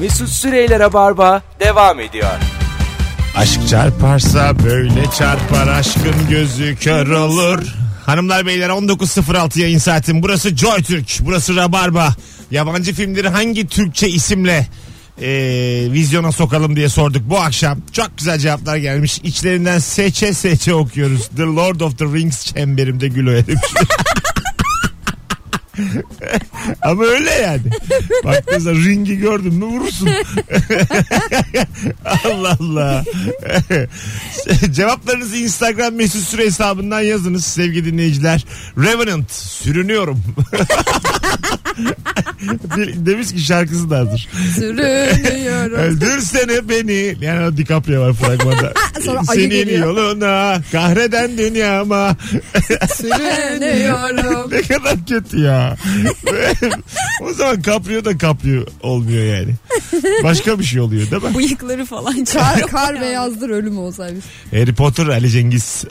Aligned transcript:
Mesut 0.00 0.28
Süreyler'e 0.28 0.92
barba 0.92 1.42
devam 1.60 2.00
ediyor. 2.00 2.30
Aşk 3.36 3.68
çarparsa 3.68 4.64
böyle 4.64 5.04
çarpar 5.18 5.68
aşkın 5.68 6.28
gözü 6.30 6.76
kör 6.76 7.06
olur. 7.06 7.58
Hanımlar 8.06 8.46
beyler 8.46 8.68
19.06 8.68 9.60
yayın 9.60 9.78
saatim. 9.78 10.22
Burası 10.22 10.56
Joy 10.56 10.82
Türk. 10.82 11.18
Burası 11.20 11.56
Rabarba. 11.56 12.14
Yabancı 12.50 12.94
filmleri 12.94 13.28
hangi 13.28 13.66
Türkçe 13.66 14.08
isimle 14.08 14.66
e, 15.22 15.28
vizyona 15.92 16.32
sokalım 16.32 16.76
diye 16.76 16.88
sorduk 16.88 17.22
bu 17.24 17.40
akşam. 17.40 17.78
Çok 17.92 18.18
güzel 18.18 18.38
cevaplar 18.38 18.76
gelmiş. 18.76 19.20
İçlerinden 19.24 19.78
seçe 19.78 20.34
seçe 20.34 20.74
okuyoruz. 20.74 21.28
The 21.36 21.42
Lord 21.42 21.80
of 21.80 21.98
the 21.98 22.04
Rings 22.04 22.44
çemberimde 22.44 23.08
gül 23.08 23.26
demiş. 23.26 23.74
Ama 26.82 27.04
öyle 27.04 27.30
yani. 27.30 27.62
Bak 28.24 28.44
mesela 28.52 28.74
ringi 28.74 29.18
gördün 29.18 29.54
mü 29.54 29.64
vurursun. 29.64 30.08
Allah 32.24 32.56
Allah. 32.60 33.04
Cevaplarınızı 34.70 35.36
Instagram 35.36 35.94
mesut 35.94 36.22
süre 36.22 36.44
hesabından 36.44 37.00
yazınız 37.00 37.44
sevgili 37.44 37.92
dinleyiciler. 37.92 38.44
Revenant 38.78 39.32
sürünüyorum. 39.32 40.24
Demiş 43.06 43.32
ki 43.32 43.40
şarkısı 43.40 43.90
da 43.90 43.98
hazır. 43.98 44.28
Sürünüyorum. 44.54 45.74
Öldürsene 45.78 46.68
beni. 46.68 47.16
Yani 47.20 47.46
o 47.46 47.56
DiCaprio 47.56 48.02
var 48.02 48.12
fragmanda. 48.12 48.72
Sonra 49.04 49.20
ayı 49.28 49.40
Senin 49.40 49.50
geliyor. 49.50 49.86
yoluna 49.86 50.62
kahreden 50.72 51.38
dünyama. 51.38 52.16
Sürünüyorum. 52.96 54.50
ne 54.52 54.62
kadar 54.62 55.06
kötü 55.08 55.40
ya. 55.40 55.76
o 57.22 57.32
zaman 57.32 57.60
Caprio 57.62 58.04
da 58.04 58.18
Caprio 58.18 58.64
olmuyor 58.82 59.24
yani. 59.36 59.54
Başka 60.22 60.58
bir 60.58 60.64
şey 60.64 60.80
oluyor 60.80 61.10
değil 61.10 61.22
mi? 61.22 61.34
Bıyıkları 61.34 61.84
falan 61.84 62.24
Kar, 62.24 62.66
kar 62.66 63.00
beyazdır 63.00 63.50
ölüm 63.50 63.78
olsaymış. 63.78 64.24
Harry 64.50 64.74
Potter 64.74 65.06
Ali 65.06 65.30
Cengiz. 65.30 65.84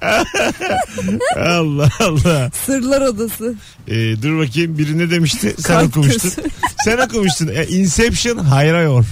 Allah 1.36 1.88
Allah. 2.00 2.50
Sırlar 2.54 3.00
odası. 3.00 3.54
Ee, 3.88 4.22
dur 4.22 4.38
bakayım 4.38 4.78
biri 4.78 4.98
ne 4.98 5.10
demişti? 5.10 5.54
Sen 5.58 5.62
Kalp 5.62 5.88
okumuştun. 5.88 6.30
Sen 6.84 6.98
okumuştun. 6.98 7.48
E, 7.48 7.66
Inception 7.66 8.38
hayrayor. 8.38 9.04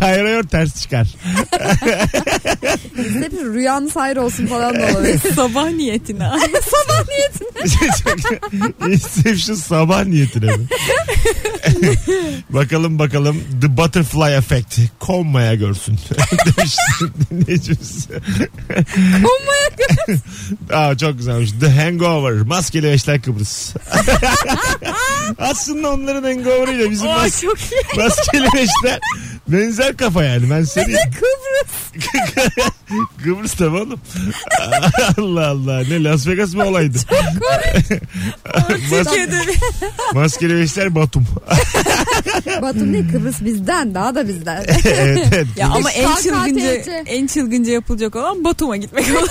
hayrayor 0.00 0.42
ters 0.42 0.82
çıkar. 0.82 1.08
Hep 2.96 3.32
rüyanız 3.32 3.96
hayır 3.96 4.16
olsun 4.16 4.46
falan 4.46 4.74
da 4.74 4.86
olabilir. 4.86 5.20
Sabah 5.34 5.70
niyetine. 5.70 6.30
Sabah 6.62 7.04
niyetine. 7.08 8.94
Inception 8.94 9.56
sabah 9.56 10.04
niyetine 10.04 10.56
mi? 10.56 10.66
bakalım 12.50 12.98
bakalım 12.98 13.40
The 13.60 13.76
Butterfly 13.76 14.34
Effect 14.36 14.78
konmaya 14.98 15.54
görsün 15.54 15.98
demiş 16.46 16.76
dinleyicimiz. 17.30 18.08
Konmaya 18.98 19.68
göre. 19.78 20.18
Aa, 20.72 20.96
çok 20.98 21.18
güzelmiş. 21.18 21.50
The 21.60 21.70
Hangover. 21.70 22.50
Maskeli 22.76 22.92
Beşler 22.92 23.22
Kıbrıs. 23.22 23.74
Aslında 25.38 25.92
onların 25.92 26.22
hangover'ıyla 26.22 26.90
bizim 26.90 27.08
Aa, 27.08 27.26
mas- 27.26 27.42
çok 27.42 27.58
iyi. 27.60 27.98
maskeli 28.02 28.44
beşler 28.54 29.00
benzer 29.48 29.96
kafa 29.96 30.24
yani. 30.24 30.50
Ben 30.50 30.62
seni 30.64 30.84
Kıbrıs. 30.94 32.04
Kıbrıs 33.24 33.52
tabii 33.52 33.76
oğlum. 33.76 34.00
Allah 35.18 35.46
Allah. 35.46 35.80
Ne 35.80 36.04
Las 36.04 36.26
Vegas 36.26 36.54
mı 36.54 36.64
olaydı? 36.64 36.98
Mas- 38.90 39.04
Türkiye'de 39.04 39.36
maskeli 40.14 40.54
beşler 40.60 40.94
Batum. 40.94 41.26
Batum 42.62 42.92
değil 42.92 43.12
Kıbrıs 43.12 43.44
bizden 43.44 43.94
daha 43.94 44.14
da 44.14 44.28
bizden. 44.28 44.64
evet, 44.84 45.26
evet. 45.32 45.46
ya 45.56 45.68
ama 45.68 45.90
en 45.90 46.14
çılgınca 46.14 46.72
en 47.06 47.26
çılgınca 47.26 47.72
yapılacak 47.72 48.16
olan 48.16 48.44
Batum'a 48.44 48.76
gitmek 48.76 49.04
olur. 49.18 49.28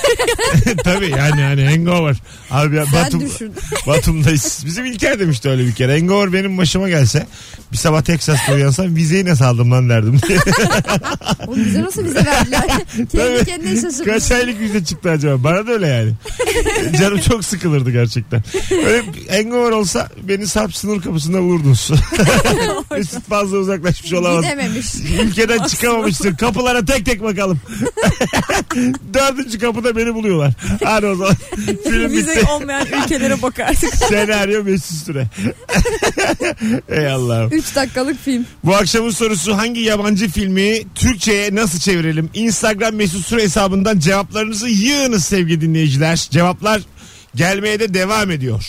Tabii 0.84 1.09
yani 1.09 1.41
yani 1.41 1.66
hangover. 1.69 2.16
Abi 2.51 2.75
ya 2.75 2.85
Sen 2.85 3.05
Batum, 3.05 3.19
düşün. 3.35 3.53
Batum'dayız. 3.88 4.63
Bizim 4.66 4.85
İlker 4.85 5.19
demişti 5.19 5.50
öyle 5.50 5.66
bir 5.68 5.72
kere. 5.75 6.00
Hangover 6.00 6.34
benim 6.34 6.57
başıma 6.57 6.90
gelse 6.90 7.28
bir 7.72 7.78
sabah 7.78 8.01
Texas'ta 8.01 8.53
uyansam 8.53 8.96
vizeyi 8.96 9.25
nasıl 9.25 9.46
aldım 9.46 9.72
lan 9.72 9.90
derdim. 9.90 10.19
O 11.47 11.56
bize 11.56 11.81
nasıl 11.84 12.06
bize 12.06 12.25
verdiler? 12.25 12.62
Tabii. 12.96 13.07
Kendi 13.12 13.46
kendine 13.46 13.75
şaşırmış. 13.75 13.97
Kaç 14.07 14.31
aylık 14.31 14.59
vize 14.59 14.84
çıktı 14.85 15.09
acaba? 15.09 15.44
Bana 15.44 15.68
da 15.68 15.72
öyle 15.72 15.88
yani. 15.88 16.12
Canım 17.00 17.19
çok 17.19 17.46
sıkılırdı 17.46 17.91
gerçekten. 17.91 18.44
Öyle 18.72 19.03
hangover 19.29 19.72
olsa 19.72 20.09
beni 20.23 20.47
Sarp 20.47 20.75
sınır 20.75 21.02
kapısında 21.02 21.40
vurdunuz. 21.41 21.91
Mesut 22.91 23.29
fazla 23.29 23.57
uzaklaşmış 23.57 24.13
olamaz. 24.13 24.44
Gidememiş. 24.44 24.85
Ülkeden 25.23 25.63
çıkamamıştır. 25.67 26.38
Kapılara 26.38 26.85
tek 26.85 27.06
tek 27.06 27.23
bakalım. 27.23 27.59
Dördüncü 29.13 29.59
kapıda 29.59 29.96
beni 29.96 30.13
buluyorlar. 30.16 30.53
Hadi 30.84 31.06
o 31.06 31.16
zaman. 31.16 31.35
Film 31.84 32.12
Vize 32.12 32.35
bitti. 32.35 32.47
olmayan 32.52 32.88
ülkelere 33.25 33.41
bakardık. 33.41 33.96
Senaryo 34.09 34.63
Mesut 34.63 35.06
Süre. 35.06 35.28
Ey 36.90 37.08
Allah'ım. 37.12 37.52
3 37.52 37.75
dakikalık 37.75 38.19
film. 38.19 38.46
Bu 38.63 38.75
akşamın 38.75 39.09
sorusu 39.09 39.58
hangi 39.58 39.81
yabancı 39.81 40.30
filmi 40.30 40.94
Türkçe'ye 40.96 41.56
nasıl 41.56 41.80
çevirelim? 41.80 42.30
Instagram 42.34 42.96
Mesut 42.96 43.25
Süre 43.25 43.41
hesabından 43.44 44.00
cevaplarınızı 44.00 44.68
yığınız 44.69 45.25
sevgili 45.25 45.62
dinleyiciler. 45.62 46.28
Cevaplar 46.31 46.81
gelmeye 47.35 47.80
de 47.80 47.94
devam 47.94 48.31
ediyor. 48.31 48.66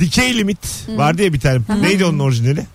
Dikey 0.00 0.36
limit 0.38 0.58
vardı 0.88 1.22
ya 1.22 1.32
bir 1.32 1.40
tane. 1.40 1.60
Neydi 1.80 2.04
onun 2.04 2.18
orijinali? 2.18 2.66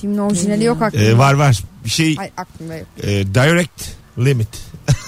Filmin 0.00 0.18
orijinali 0.18 0.64
yok 0.64 0.82
aklımda. 0.82 1.04
Ee, 1.06 1.18
var 1.18 1.34
var. 1.34 1.58
Bir 1.84 1.90
şey 1.90 2.16
Ay 2.18 2.30
aklımda 2.36 2.76
yok. 2.76 2.86
e, 3.02 3.06
direct 3.08 3.88
limit. 4.18 4.48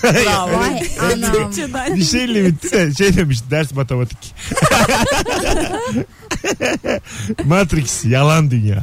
Bravo. 0.02 0.58
Vay 0.58 0.82
anam. 1.00 1.96
Bir 1.96 2.04
şey 2.04 2.34
limit 2.34 2.72
de 2.72 2.94
şey 2.94 3.16
demiş 3.16 3.38
ders 3.50 3.72
matematik. 3.72 4.18
Matrix 7.44 8.04
yalan 8.04 8.50
dünya. 8.50 8.82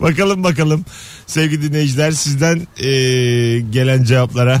bakalım 0.00 0.44
bakalım 0.44 0.84
sevgili 1.26 1.62
dinleyiciler 1.62 2.12
sizden 2.12 2.66
e, 2.78 2.90
gelen 3.60 4.04
cevaplara. 4.04 4.60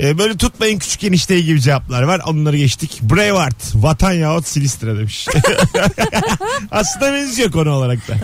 E, 0.00 0.18
böyle 0.18 0.36
tutmayın 0.36 0.78
küçük 0.78 1.04
enişteyi 1.04 1.44
gibi 1.44 1.60
cevaplar 1.60 2.02
var. 2.02 2.20
Onları 2.26 2.56
geçtik. 2.56 3.00
Braveheart 3.02 3.74
vatan 3.74 4.12
yahut 4.12 4.46
Silistra 4.46 4.98
demiş. 4.98 5.28
Aslında 6.70 7.12
benziyor 7.12 7.50
konu 7.50 7.70
olarak 7.70 8.08
da. 8.08 8.16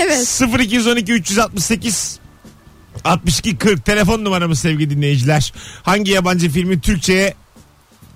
Evet. 0.00 0.42
0212 0.60 1.12
368 1.12 2.18
62 3.06 3.56
40 3.56 3.84
telefon 3.84 4.24
numaramız 4.24 4.58
sevgili 4.58 4.90
dinleyiciler. 4.90 5.52
Hangi 5.82 6.10
yabancı 6.10 6.50
filmi 6.50 6.80
Türkçe'ye 6.80 7.34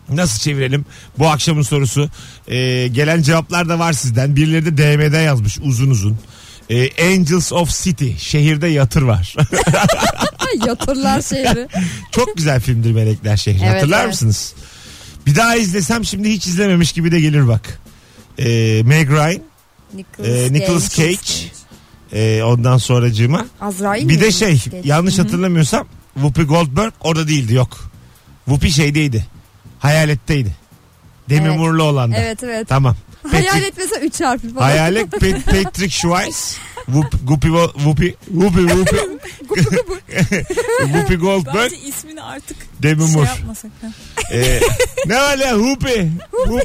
nasıl 0.09 0.41
çevirelim? 0.41 0.85
Bu 1.19 1.29
akşamın 1.29 1.63
sorusu. 1.63 2.11
Ee, 2.49 2.89
gelen 2.93 3.23
cevaplar 3.23 3.69
da 3.69 3.79
var 3.79 3.93
sizden. 3.93 4.37
Birileri 4.37 4.67
de 4.67 4.77
DM'den 4.77 5.23
yazmış 5.23 5.59
uzun 5.59 5.91
uzun. 5.91 6.19
Ee, 6.71 7.07
Angels 7.15 7.53
of 7.53 7.83
City. 7.83 8.11
Şehirde 8.19 8.67
yatır 8.67 9.03
var. 9.03 9.37
Yatırlar 10.67 11.23
şehri. 11.23 11.69
Çok 12.13 12.37
güzel 12.37 12.61
filmdir 12.61 12.93
Melekler 12.93 13.37
Şehri. 13.37 13.65
Evet, 13.65 13.75
Hatırlar 13.75 14.01
evet. 14.01 14.09
mısınız? 14.09 14.55
Bir 15.27 15.37
daha 15.37 15.57
izlesem 15.57 16.05
şimdi 16.05 16.31
hiç 16.31 16.47
izlememiş 16.47 16.93
gibi 16.93 17.13
de 17.13 17.21
gelir 17.21 17.49
bak. 17.49 17.81
Ee, 18.39 18.83
Meg 18.85 19.11
Ryan, 19.11 19.43
Nicholas, 19.95 20.29
e, 20.29 20.53
Nicolas 20.53 20.97
Cage. 20.97 21.60
E, 22.13 22.43
ondan 22.43 22.79
sonracığıma. 22.79 23.47
Azrail 23.61 24.09
Bir 24.09 24.15
mi? 24.17 24.21
de 24.21 24.33
şey 24.33 24.57
Cage. 24.57 24.81
yanlış 24.85 25.19
hatırlamıyorsam 25.19 25.87
Whoopi 26.15 26.43
Goldberg 26.43 26.93
orada 27.01 27.29
değildi 27.29 27.55
yok. 27.55 27.91
Whoopi 28.45 28.71
şeydeydi. 28.73 29.27
Hayaletteydi. 29.79 30.57
Demi 31.29 31.49
Evet. 31.49 31.59
Moore'lu 31.59 31.83
olan 31.83 32.13
da. 32.13 32.17
Evet 32.17 32.43
evet. 32.45 32.69
Tamam. 32.69 32.97
Hayal 33.31 33.45
Patrick- 33.63 33.67
etmese 33.67 34.01
3 34.01 34.21
harfi 34.21 34.55
falan. 34.55 34.65
Hayalet 34.65 35.07
Pat- 35.13 35.45
Patrick 35.45 35.91
Schweiz. 35.91 36.57
Whoop- 36.87 37.11
Whoopi 37.19 37.49
Wo- 37.49 37.73
Whoopi 37.73 38.15
Whoopi 38.29 38.69
Whoopi 38.69 38.97
Whoopi 40.93 41.17
Goldberg 41.17 41.55
Bence 41.73 41.77
ismini 41.89 42.23
artık 42.23 42.57
Demi 42.83 43.05
şey 43.07 43.15
Moore. 43.15 43.29
yapmasak. 43.29 43.71
ha. 43.83 43.89
Ee, 44.33 44.61
ne 45.07 45.17
var 45.17 45.39
ya 45.39 45.51
Whoopi 45.51 46.11
Whoop, 46.31 46.63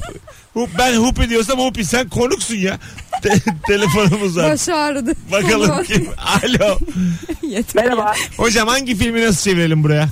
Whoop, 0.54 0.70
ben 0.78 0.92
Whoopi 0.94 1.30
diyorsam 1.30 1.56
Whoopi 1.56 1.86
sen 1.86 2.10
konuksun 2.10 2.56
ya. 2.56 2.80
Te- 3.22 3.42
telefonumuz 3.68 4.38
var. 4.38 4.52
Başı 4.52 4.76
ağrıdı. 4.76 5.14
Bakalım 5.32 5.84
kim? 5.84 6.08
Alo. 6.18 6.78
Yeter. 7.42 7.84
Merhaba. 7.86 8.14
Hocam 8.38 8.68
hangi 8.68 8.96
filmi 8.96 9.26
nasıl 9.26 9.42
çevirelim 9.52 9.84
buraya? 9.84 10.10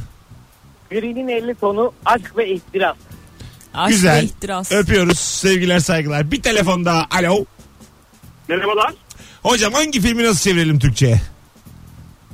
Birinin 0.92 1.28
50 1.28 1.56
tonu 1.56 1.94
aşk 2.06 2.38
ve 2.38 2.50
ihtiras. 2.54 2.96
Aşk 3.74 3.90
Güzel. 3.90 4.22
ve 4.22 4.24
ihtiras. 4.24 4.72
Öpüyoruz. 4.72 5.20
Sevgiler 5.20 5.80
saygılar. 5.80 6.32
Bir 6.32 6.42
telefon 6.42 6.86
daha. 6.86 7.08
Alo. 7.12 7.46
Merhabalar. 8.48 8.94
Hocam 9.44 9.74
hangi 9.74 10.02
filmi 10.02 10.24
nasıl 10.24 10.40
çevirelim 10.50 10.80
Türkçe'ye? 10.80 11.22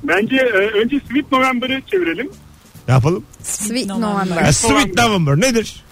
Bence 0.04 0.36
e, 0.36 0.80
önce 0.80 1.00
Sweet 1.08 1.32
November'ı 1.32 1.82
çevirelim. 1.92 2.30
Ne 2.88 2.94
yapalım? 2.94 3.24
Sweet 3.44 3.86
November. 3.86 4.42
Ya, 4.46 4.54
Sweet 4.54 4.98
November 4.98 5.36
nedir? 5.40 5.84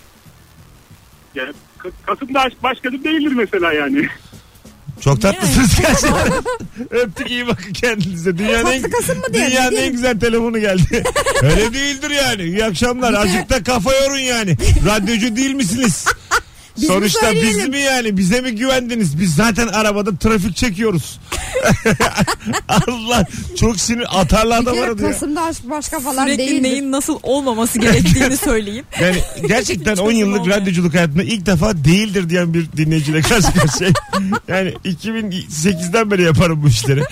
Yani 1.35 1.53
Kasım'da 2.05 2.39
aşk 2.41 2.63
başkadır 2.63 3.03
değildir 3.03 3.33
mesela 3.35 3.73
yani. 3.73 4.07
Çok 5.01 5.21
tatlısınız 5.21 5.69
gerçekten. 5.81 6.33
Öptük 6.91 7.29
iyi 7.31 7.47
bakın 7.47 7.73
kendinize. 7.73 8.37
Dünyanın 8.37 8.71
en, 8.71 8.81
Kasım 8.81 9.17
mı 9.17 9.25
dünyanın 9.33 9.75
en 9.75 9.91
güzel 9.91 10.19
telefonu 10.19 10.59
geldi. 10.59 11.03
Öyle 11.43 11.73
değildir 11.73 12.09
yani. 12.09 12.43
İyi 12.43 12.65
akşamlar. 12.65 13.13
Azıcık 13.13 13.49
da 13.49 13.63
kafa 13.63 13.95
yorun 13.95 14.17
yani. 14.17 14.57
Radyocu 14.85 15.35
değil 15.35 15.53
misiniz? 15.53 16.05
Biz 16.77 16.83
mi 16.83 16.87
Sonuçta 16.87 17.33
biz 17.33 17.41
söyleyelim? 17.41 17.69
mi 17.71 17.79
yani? 17.79 18.17
Bize 18.17 18.41
mi 18.41 18.55
güvendiniz? 18.55 19.19
Biz 19.19 19.35
zaten 19.35 19.67
arabada 19.67 20.17
trafik 20.17 20.55
çekiyoruz. 20.55 21.19
Allah 22.67 23.25
çok 23.59 23.79
sinir 23.79 24.05
adam 24.21 24.65
kere 24.65 24.81
aradı 24.85 25.03
ya. 25.03 25.11
Kasım'da 25.11 25.41
aşk 25.43 25.69
başka 25.69 25.99
falan 25.99 26.23
Sürekli 26.25 26.37
değildir. 26.47 26.63
neyin 26.63 26.91
nasıl 26.91 27.19
olmaması 27.23 27.79
gerektiğini 27.79 28.37
söyleyeyim. 28.43 28.85
Yani 29.01 29.17
gerçekten 29.47 29.91
10 29.91 29.95
Çözüm 30.05 30.19
yıllık 30.19 30.41
olmayan. 30.41 30.61
radyoculuk 30.61 30.93
hayatımda 30.93 31.23
ilk 31.23 31.45
defa 31.45 31.77
değildir 31.85 32.29
diyen 32.29 32.53
bir 32.53 32.71
dinleyiciyle 32.77 33.21
karşı 33.21 33.53
karşıyayım. 33.53 33.95
Yani 34.47 34.73
2008'den 34.85 36.11
beri 36.11 36.21
yaparım 36.23 36.63
bu 36.63 36.67
işleri. 36.67 36.99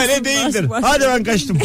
Öyle 0.00 0.24
değildir. 0.24 0.70
baş- 0.70 0.84
Hadi 0.84 1.04
ben 1.04 1.24
kaçtım. 1.24 1.58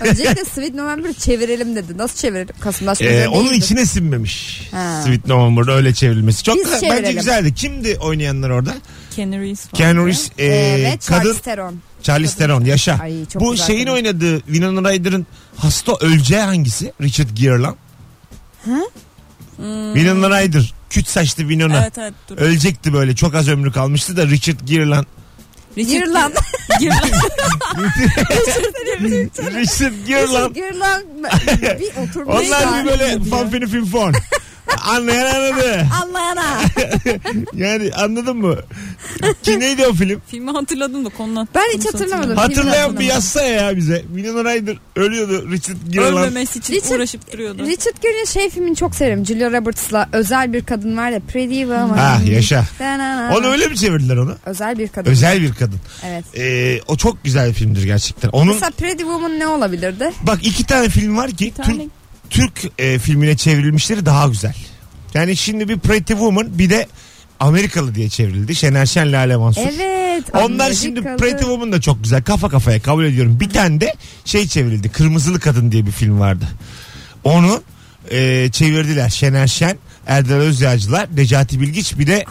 Öncelikle 0.00 0.44
Sweet 0.44 0.74
November'ı 0.74 1.14
çevirelim 1.14 1.76
dedi. 1.76 1.98
Nasıl 1.98 2.16
çevirelim? 2.16 2.54
Kasım'da 2.60 2.90
aşk 2.90 3.02
Ee, 3.02 3.28
onun 3.28 3.44
değildir. 3.44 3.56
içine 3.64 3.86
sinmemiş. 3.86 4.68
Ha. 4.70 5.00
Sweet 5.04 5.26
November'da 5.26 5.72
öyle 5.72 5.94
çevrilmesi. 5.94 6.42
Çok 6.44 6.56
Biz 6.56 6.64
bence 6.72 6.86
çevirelim. 6.88 7.16
güzeldi. 7.16 7.54
Kimdi 7.54 7.98
oynayanlar 8.00 8.50
orada? 8.50 8.74
Keanu 9.10 9.32
Reeves 9.40 9.66
var. 9.66 9.72
Keanu 9.72 10.06
Reeves, 10.06 10.30
e, 10.38 10.46
Ee, 10.46 10.50
ve 10.84 10.98
kadın 11.08 11.20
Charlize 11.22 11.40
Theron. 11.40 11.78
Charlize 12.02 12.36
Theron 12.38 12.64
yaşa. 12.64 12.98
Ay, 13.02 13.26
çok 13.26 13.42
Bu 13.42 13.50
güzel 13.52 13.66
şeyin 13.66 13.84
kadın. 13.84 13.96
oynadığı 13.96 14.40
Winona 14.40 14.90
Ryder'ın 14.92 15.26
hasta 15.56 15.92
öleceği 16.00 16.40
hangisi? 16.40 16.92
Richard 17.02 17.28
Gere 17.34 17.58
lan. 17.58 17.76
Winona 19.94 20.40
Ryder. 20.40 20.74
Küt 20.90 21.08
saçlı 21.08 21.42
Winona. 21.42 21.82
Evet 21.82 21.98
evet 21.98 22.14
dur. 22.28 22.38
Ölecekti 22.38 22.92
böyle 22.92 23.14
çok 23.14 23.34
az 23.34 23.48
ömrü 23.48 23.72
kalmıştı 23.72 24.16
da 24.16 24.26
Richard 24.26 24.60
Gere 24.64 24.86
lan. 24.88 25.06
Richard 25.78 25.92
Gir 26.00 26.06
lan. 26.06 26.32
Gir 26.80 26.88
lan. 26.90 27.00
Richard 29.54 30.06
Gere 30.06 30.26
lan. 30.32 30.52
Gir 30.54 30.74
lan. 30.74 31.02
Bir 31.80 32.08
oturmuş. 32.08 32.34
Onlar 32.36 32.84
bir 32.84 32.90
böyle 32.90 33.24
fanfini 33.30 33.66
finfon. 33.66 34.14
Anlayan 34.84 35.34
anladı. 35.34 35.86
Anlayana. 36.02 36.60
Yani 37.54 37.90
anladın 37.94 38.36
mı? 38.36 38.56
Ki 39.42 39.60
neydi 39.60 39.86
o 39.86 39.92
film? 39.94 40.22
Filmi 40.26 40.50
hatırladım 40.50 41.04
da 41.04 41.08
konudan. 41.08 41.48
Ben 41.54 41.78
hiç 41.78 41.86
hatırlamadım. 41.86 42.36
Hatırlayan 42.36 42.98
bir 42.98 43.04
yazsa 43.04 43.42
ya 43.42 43.76
bize. 43.76 44.04
Winona 44.14 44.54
Ryder 44.54 44.76
ölüyordu. 44.96 45.50
Richard 45.50 45.76
Gere. 45.88 46.04
Ölmemesi 46.04 46.58
için 46.58 46.74
Richard- 46.74 46.94
uğraşıp 46.96 47.32
duruyordu. 47.32 47.62
Richard 47.66 48.02
Gere'in 48.02 48.24
şey 48.24 48.50
filmini 48.50 48.76
çok 48.76 48.94
severim. 48.94 49.26
Julia 49.26 49.50
Roberts'la 49.52 50.08
özel 50.12 50.52
bir 50.52 50.64
kadın 50.64 50.96
var 50.96 51.10
ya. 51.10 51.20
Pretty 51.20 51.60
Woman. 51.60 51.98
Ah 51.98 52.26
yaşa. 52.28 52.64
Onu 53.38 53.46
öyle 53.46 53.66
mi 53.66 53.76
çevirdiler 53.76 54.16
onu? 54.16 54.36
Özel 54.46 54.78
bir 54.78 54.88
kadın. 54.88 55.10
Özel 55.10 55.42
bir 55.42 55.54
kadın. 55.54 55.78
Evet. 56.06 56.24
Ee, 56.38 56.80
o 56.88 56.96
çok 56.96 57.24
güzel 57.24 57.48
bir 57.48 57.54
filmdir 57.54 57.82
gerçekten. 57.82 58.28
Onun 58.28 58.54
Mesela 58.54 58.70
Pretty 58.70 59.02
Woman 59.02 59.38
ne 59.38 59.46
olabilirdi? 59.46 60.10
bak 60.22 60.38
iki 60.46 60.64
tane 60.66 60.88
film 60.88 61.16
var 61.16 61.30
ki 61.30 61.52
Türk, 61.62 61.80
Türk 62.30 62.72
e, 62.78 62.98
filmine 62.98 63.36
çevrilmişleri 63.36 64.06
daha 64.06 64.28
güzel. 64.28 64.54
Yani 65.14 65.36
şimdi 65.36 65.68
bir 65.68 65.78
Pretty 65.78 66.12
Woman 66.12 66.58
bir 66.58 66.70
de 66.70 66.86
Amerikalı 67.40 67.94
diye 67.94 68.08
çevrildi. 68.08 68.54
Şener 68.54 68.86
Şen 68.86 69.12
Lale 69.12 69.36
Mansur. 69.36 69.62
Evet. 69.62 70.24
Onlar 70.34 70.72
şimdi 70.72 71.00
Amerikalı. 71.00 71.16
Pretty 71.16 71.40
Woman 71.44 71.72
da 71.72 71.80
çok 71.80 72.02
güzel. 72.02 72.22
Kafa 72.22 72.48
kafaya 72.48 72.80
kabul 72.82 73.04
ediyorum. 73.04 73.40
Bir 73.40 73.50
tane 73.50 73.80
de 73.80 73.94
şey 74.24 74.46
çevrildi. 74.46 74.88
Kırmızılı 74.88 75.40
Kadın 75.40 75.72
diye 75.72 75.86
bir 75.86 75.90
film 75.92 76.20
vardı. 76.20 76.44
Onu 77.24 77.62
e, 78.10 78.48
çevirdiler. 78.52 79.08
Şener 79.08 79.46
Şen, 79.46 79.76
Erdal 80.06 80.34
Özyağcılar, 80.34 81.08
Necati 81.16 81.60
Bilgiç 81.60 81.98
bir 81.98 82.06
de 82.06 82.24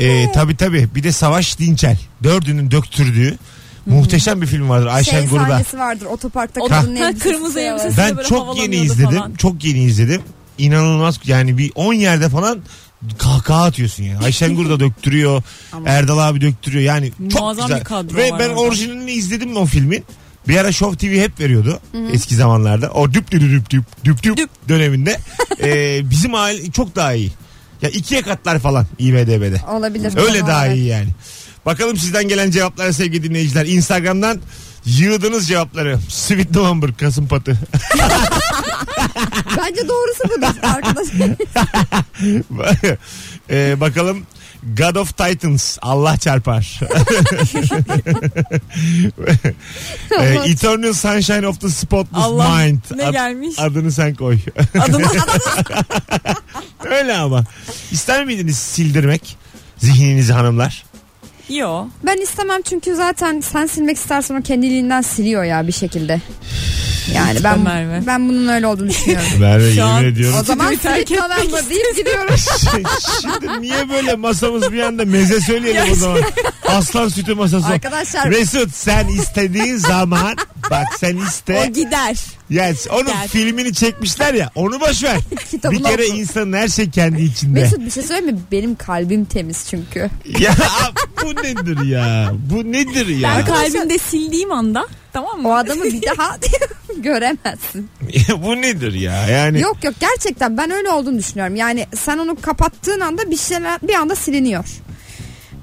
e, 0.00 0.32
tabi 0.32 0.56
tabi 0.56 0.88
bir 0.94 1.02
de 1.02 1.12
Savaş 1.12 1.58
Dinçel. 1.58 1.98
Dördünün 2.22 2.70
döktürdüğü 2.70 3.38
muhteşem 3.86 4.42
bir 4.42 4.46
film 4.46 4.68
vardır. 4.68 4.86
Ayşen 4.86 5.20
şey 5.20 5.28
Gurda. 5.28 5.46
sahnesi 5.46 5.78
vardır 5.78 6.06
otoparkta 6.06 6.60
kadının 6.68 6.96
elbisesi. 6.96 7.28
kırmızı 7.30 7.58
var. 7.58 7.62
elbisesi. 7.64 7.98
Ben 7.98 8.22
çok 8.28 8.58
yeni 8.58 8.76
izledim. 8.76 9.10
falan. 9.18 9.34
Çok 9.34 9.64
yeni 9.64 9.78
izledim. 9.84 10.22
İnanılmaz 10.58 11.18
yani 11.24 11.58
bir 11.58 11.72
10 11.74 11.92
yerde 11.94 12.28
falan 12.28 12.58
kahkaha 13.18 13.64
atıyorsun 13.64 14.02
yani. 14.02 14.24
Ayşen 14.24 14.56
Gurda 14.56 14.80
döktürüyor. 14.80 15.42
Erdal 15.86 16.18
abi 16.18 16.40
döktürüyor. 16.40 16.82
Yani 16.84 17.12
çok 17.32 17.40
Muazzam 17.40 17.66
güzel. 17.66 17.80
bir 17.80 17.84
kadro 17.84 18.16
Ve 18.16 18.30
var 18.32 18.38
ben 18.38 18.48
orada. 18.48 18.60
orijinalini 18.60 19.12
izledim 19.12 19.56
o 19.56 19.66
filmin. 19.66 20.04
Bir 20.48 20.56
ara 20.56 20.72
Show 20.72 20.96
TV 21.08 21.20
hep 21.20 21.40
veriyordu 21.40 21.80
eski 22.12 22.34
zamanlarda. 22.36 22.90
O 22.90 23.12
düp 23.12 23.30
düp 23.30 23.40
düp 23.40 23.70
düp 23.70 23.84
düp 24.04 24.22
düp 24.22 24.36
Düp. 24.36 24.50
döneminde. 24.68 25.18
Ee, 25.62 26.00
bizim 26.10 26.34
aile 26.34 26.70
çok 26.70 26.96
daha 26.96 27.14
iyi. 27.14 27.32
Ya 27.82 27.88
ikiye 27.90 28.22
katlar 28.22 28.58
falan 28.58 28.86
IMDB'de. 28.98 29.60
Olabilir. 29.72 30.12
Öyle 30.16 30.46
daha 30.46 30.68
iyi 30.68 30.84
yani. 30.86 31.08
Bakalım 31.66 31.96
sizden 31.96 32.28
gelen 32.28 32.50
cevaplara 32.50 32.92
sevgili 32.92 33.22
dinleyiciler. 33.22 33.66
Instagram'dan 33.66 34.40
yığdınız 34.86 35.48
cevapları. 35.48 35.98
Sweet 36.08 36.50
November 36.54 36.96
Kasım 36.96 37.28
Patı. 37.28 37.50
Bence 39.58 39.88
doğrusu 39.88 40.24
budur 40.24 40.56
arkadaşlar. 40.62 41.30
Ee, 43.50 43.80
bakalım 43.80 44.26
God 44.76 44.94
of 44.96 45.16
Titans 45.16 45.78
Allah 45.82 46.16
çarpar. 46.16 46.80
ee, 50.20 50.50
Eternal 50.50 50.92
Sunshine 50.92 51.48
of 51.48 51.60
the 51.60 51.68
Spotless 51.68 52.24
Allah 52.24 52.56
Mind. 52.58 52.78
ne 52.96 53.06
Ad- 53.06 53.12
gelmiş? 53.12 53.58
adını 53.58 53.92
sen 53.92 54.14
koy. 54.14 54.38
Adını 54.80 55.06
Öyle 56.90 57.16
ama. 57.16 57.44
İster 57.90 58.24
miydiniz 58.24 58.58
sildirmek 58.58 59.36
zihninizi 59.78 60.32
hanımlar? 60.32 60.84
Yo. 61.48 61.86
ben 62.06 62.16
istemem 62.16 62.62
çünkü 62.62 62.94
zaten 62.94 63.40
sen 63.40 63.66
silmek 63.66 63.96
istersen 63.96 64.34
o 64.34 64.42
kendiliğinden 64.42 65.00
siliyor 65.02 65.44
ya 65.44 65.66
bir 65.66 65.72
şekilde. 65.72 66.20
Yani 67.14 67.44
ben 67.44 67.60
Merve. 67.60 68.06
ben 68.06 68.28
bunun 68.28 68.48
öyle 68.48 68.66
olduğunu 68.66 68.88
düşünüyorum. 68.88 69.26
Merve 69.40 69.72
Şu 69.72 69.84
an- 69.84 69.96
yemin 69.96 70.12
ediyorum. 70.12 70.38
o 70.40 70.44
zaman 70.44 70.76
terk 70.76 70.80
Sweet 71.08 71.10
etmek 71.10 71.20
November 71.20 71.70
deyip 71.70 71.96
gidiyoruz. 71.96 72.46
Şimdi 73.22 73.62
niye 73.62 73.88
böyle 73.88 74.16
masamız 74.16 74.72
bir 74.72 74.80
anda 74.82 75.04
meze 75.04 75.40
söyleyelim 75.40 75.92
o 75.92 75.94
zaman. 75.94 76.20
Aslan 76.68 77.08
sütü 77.08 77.34
masası. 77.34 77.66
Arkadaşlar 77.66 78.26
Mesut 78.26 78.74
sen 78.74 79.08
istediğin 79.08 79.76
zaman 79.76 80.36
bak 80.70 80.86
sen 81.00 81.16
iste. 81.16 81.64
O 81.68 81.72
gider. 81.72 82.16
Yani 82.50 82.76
onun 82.90 83.06
Gel. 83.06 83.28
filmini 83.28 83.74
çekmişler 83.74 84.34
ya 84.34 84.50
onu 84.54 84.80
boş 84.80 85.02
ver. 85.04 85.18
bir 85.70 85.82
kere 85.84 86.04
oku. 86.04 86.16
insanın 86.16 86.52
her 86.52 86.68
şey 86.68 86.90
kendi 86.90 87.22
içinde. 87.22 87.60
Mesut 87.60 87.80
bir 87.80 87.90
şey 87.90 88.02
söyleyeyim 88.02 88.34
mi? 88.34 88.40
Benim 88.52 88.74
kalbim 88.76 89.24
temiz 89.24 89.66
çünkü. 89.70 90.10
Ya 90.38 90.54
bu 91.22 91.30
nedir 91.42 91.84
ya? 91.84 92.30
Bu 92.52 92.72
nedir 92.72 93.06
ya? 93.06 93.30
Ben 93.36 93.44
kalbimde 93.44 93.98
sildiğim 93.98 94.52
anda 94.52 94.86
tamam 95.12 95.42
mı? 95.42 95.48
O 95.48 95.52
adamı 95.52 95.84
bir 95.84 96.02
daha 96.06 96.36
göremezsin. 96.96 97.90
bu 98.42 98.56
nedir 98.56 98.92
ya? 98.92 99.26
Yani 99.28 99.60
Yok 99.60 99.84
yok 99.84 99.94
gerçekten 100.00 100.56
ben 100.56 100.70
öyle 100.70 100.90
olduğunu 100.90 101.18
düşünüyorum. 101.18 101.56
Yani 101.56 101.86
sen 101.94 102.18
onu 102.18 102.40
kapattığın 102.40 103.00
anda 103.00 103.30
bir 103.30 103.36
şeyler 103.36 103.78
bir 103.82 103.94
anda 103.94 104.14
siliniyor. 104.16 104.64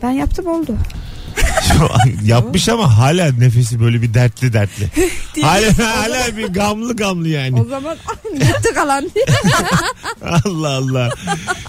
Ben 0.04 0.12
yaptım 0.12 0.48
oldu. 0.48 0.78
yapmış 2.24 2.70
ama 2.70 2.98
hala 2.98 3.32
nefesi 3.32 3.80
böyle 3.80 4.02
bir 4.02 4.14
dertli 4.14 4.54
dertli. 4.54 4.90
hala 5.42 5.78
hala 5.78 6.38
bir 6.38 6.48
gamlı 6.48 6.96
gamlı 6.96 7.28
yani. 7.28 7.62
O 7.62 7.66
zaman 7.66 7.98
gitti 8.34 8.74
kalan 8.76 9.10
diye. 9.16 9.26
Allah 10.46 10.70
Allah. 10.70 11.10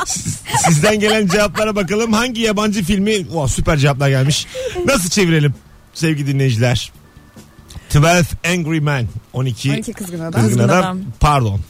Siz- 0.07 0.41
Sizden 0.67 1.01
gelen 1.01 1.27
cevaplara 1.27 1.77
bakalım. 1.77 2.13
Hangi 2.13 2.41
yabancı 2.41 2.85
filmi? 2.85 3.27
Oh, 3.35 3.49
süper 3.49 3.77
cevaplar 3.77 4.09
gelmiş. 4.09 4.47
Nasıl 4.87 5.09
çevirelim 5.11 5.55
sevgili 5.95 6.27
dinleyiciler? 6.27 6.93
12 8.01 8.27
Angry 8.45 8.81
Men. 8.81 9.09
12, 9.33 9.71
12 9.73 9.93
kızgın 9.93 10.21
adam. 10.21 10.43
kızgın 10.43 10.65
adam. 10.65 10.79
adam. 10.79 11.01
Pardon. 11.21 11.61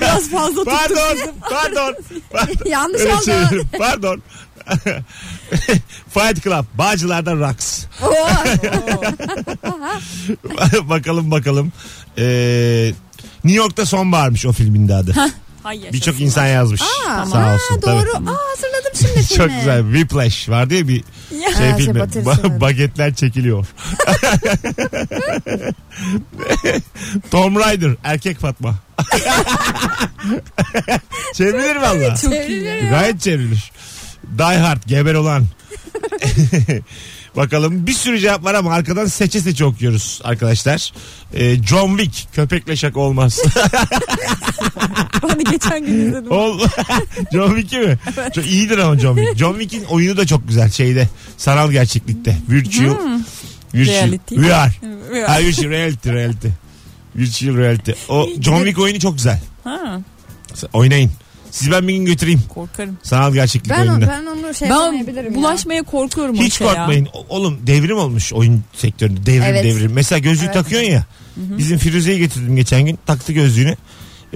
Biraz 0.00 0.30
fazla 0.30 0.64
pardon. 0.64 0.96
Pardon. 1.50 1.94
Pardon. 2.30 2.54
Yanlış 2.70 3.00
Öyle 3.00 3.14
oldu. 3.14 3.24
çeviririm. 3.24 3.68
Pardon. 3.78 4.22
Fight 6.08 6.44
Club. 6.44 6.64
Bağcılar'da 6.74 7.36
Raks. 7.36 7.84
Oo. 8.02 8.28
bakalım 10.88 11.30
bakalım. 11.30 11.72
Ee, 12.18 12.92
New 13.44 13.58
York'ta 13.58 13.86
sonbaharmış 13.86 14.46
o 14.46 14.52
filmin 14.52 14.88
de 14.88 14.94
adı. 14.94 15.14
Hayır. 15.62 15.92
Birçok 15.92 16.20
insan 16.20 16.46
yazmış. 16.46 16.82
Aa, 16.82 17.26
Sağ 17.26 17.38
aa, 17.38 17.54
olsun. 17.54 17.82
doğru. 17.82 18.12
tabii. 18.12 18.30
Aa, 18.30 18.34
hatırladım 18.50 18.92
şimdi 19.00 19.12
filmi. 19.22 19.26
Çok 19.38 19.48
güzel. 19.58 19.82
Whiplash 19.82 20.48
vardı 20.48 20.74
ya 20.74 20.88
bir 20.88 21.04
Ya. 21.42 21.52
şey 21.52 21.56
şey, 21.56 21.76
filmi. 21.76 21.98
Ba- 22.00 22.60
bagetler 22.60 23.14
çekiliyor. 23.14 23.66
Tom 27.30 27.56
Rider. 27.56 27.96
Erkek 28.04 28.38
Fatma. 28.38 28.74
çevrilir 31.34 31.76
valla. 31.76 32.14
İyi. 32.48 32.88
Gayet 32.90 33.20
çevrilir. 33.20 33.72
Die 34.38 34.44
Hard. 34.58 34.82
Geber 34.86 35.14
olan. 35.14 35.46
Bakalım 37.36 37.86
bir 37.86 37.92
sürü 37.92 38.18
cevap 38.18 38.44
var 38.44 38.54
ama 38.54 38.72
arkadan 38.72 39.06
seçe 39.06 39.40
seçe 39.40 39.64
okuyoruz 39.64 40.20
arkadaşlar. 40.24 40.92
Ee, 41.34 41.62
John 41.62 41.96
Wick 41.98 42.34
köpekle 42.34 42.76
şaka 42.76 43.00
olmaz. 43.00 43.38
Bana 45.22 45.42
Geçen 45.50 45.86
gün 45.86 46.06
izledim. 46.06 46.30
Ol 46.30 46.60
John 47.32 47.56
Wick'i 47.56 47.78
mi? 47.78 47.98
Çok 48.34 48.46
iyidir 48.46 48.78
ama 48.78 48.98
John 48.98 49.16
Wick. 49.16 49.38
John 49.38 49.58
Wick'in 49.60 49.84
oyunu 49.84 50.16
da 50.16 50.26
çok 50.26 50.48
güzel 50.48 50.70
şeyde. 50.70 51.08
Sanal 51.36 51.70
gerçeklikte. 51.70 52.36
Virtual. 52.50 52.96
Virtual. 53.74 53.94
Reality. 53.94 54.34
VR. 54.36 54.40
VR. 54.40 54.70
Ha, 55.26 55.38
virtual 55.40 55.70
reality 55.70 56.10
reality. 56.10 56.48
Virtual 57.16 57.56
reality. 57.56 57.92
O 58.08 58.28
John 58.40 58.56
Wick 58.56 58.78
oyunu 58.78 59.00
çok 59.00 59.16
güzel. 59.16 59.40
Ha, 59.64 60.00
Oynayın. 60.72 61.10
Siz 61.50 61.70
ben 61.70 61.88
bir 61.88 61.94
gün 61.94 62.04
götüreyim. 62.04 62.42
korkarım. 62.48 62.98
Sanal 63.02 63.32
gerçeklik 63.34 63.70
Ben, 63.70 63.80
oyununda. 63.80 64.08
ben 64.08 64.26
onu 64.26 64.54
şey 64.54 64.68
Ben 64.70 64.74
yapamayabilirim 64.74 65.32
ya. 65.32 65.38
bulaşmaya 65.38 65.82
korkuyorum 65.82 66.34
Hiç 66.36 66.54
şeye 66.54 66.64
korkmayın. 66.64 67.08
Oğlum 67.28 67.58
devrim 67.66 67.98
olmuş 67.98 68.32
oyun 68.32 68.62
sektöründe. 68.74 69.26
Devrim 69.26 69.42
Evet. 69.42 69.64
devrim. 69.64 69.92
Mesela 69.92 70.18
gözlüğü 70.18 70.44
Evet. 70.44 70.54
takıyorsun 70.54 70.90
ya. 70.90 71.04
Bizim 71.36 71.78
Firuze'yi 71.78 72.18
getirdim 72.18 72.56
geçen 72.56 72.82
gün. 72.86 72.98
Taktı 73.06 73.32
gözlüğünü. 73.32 73.76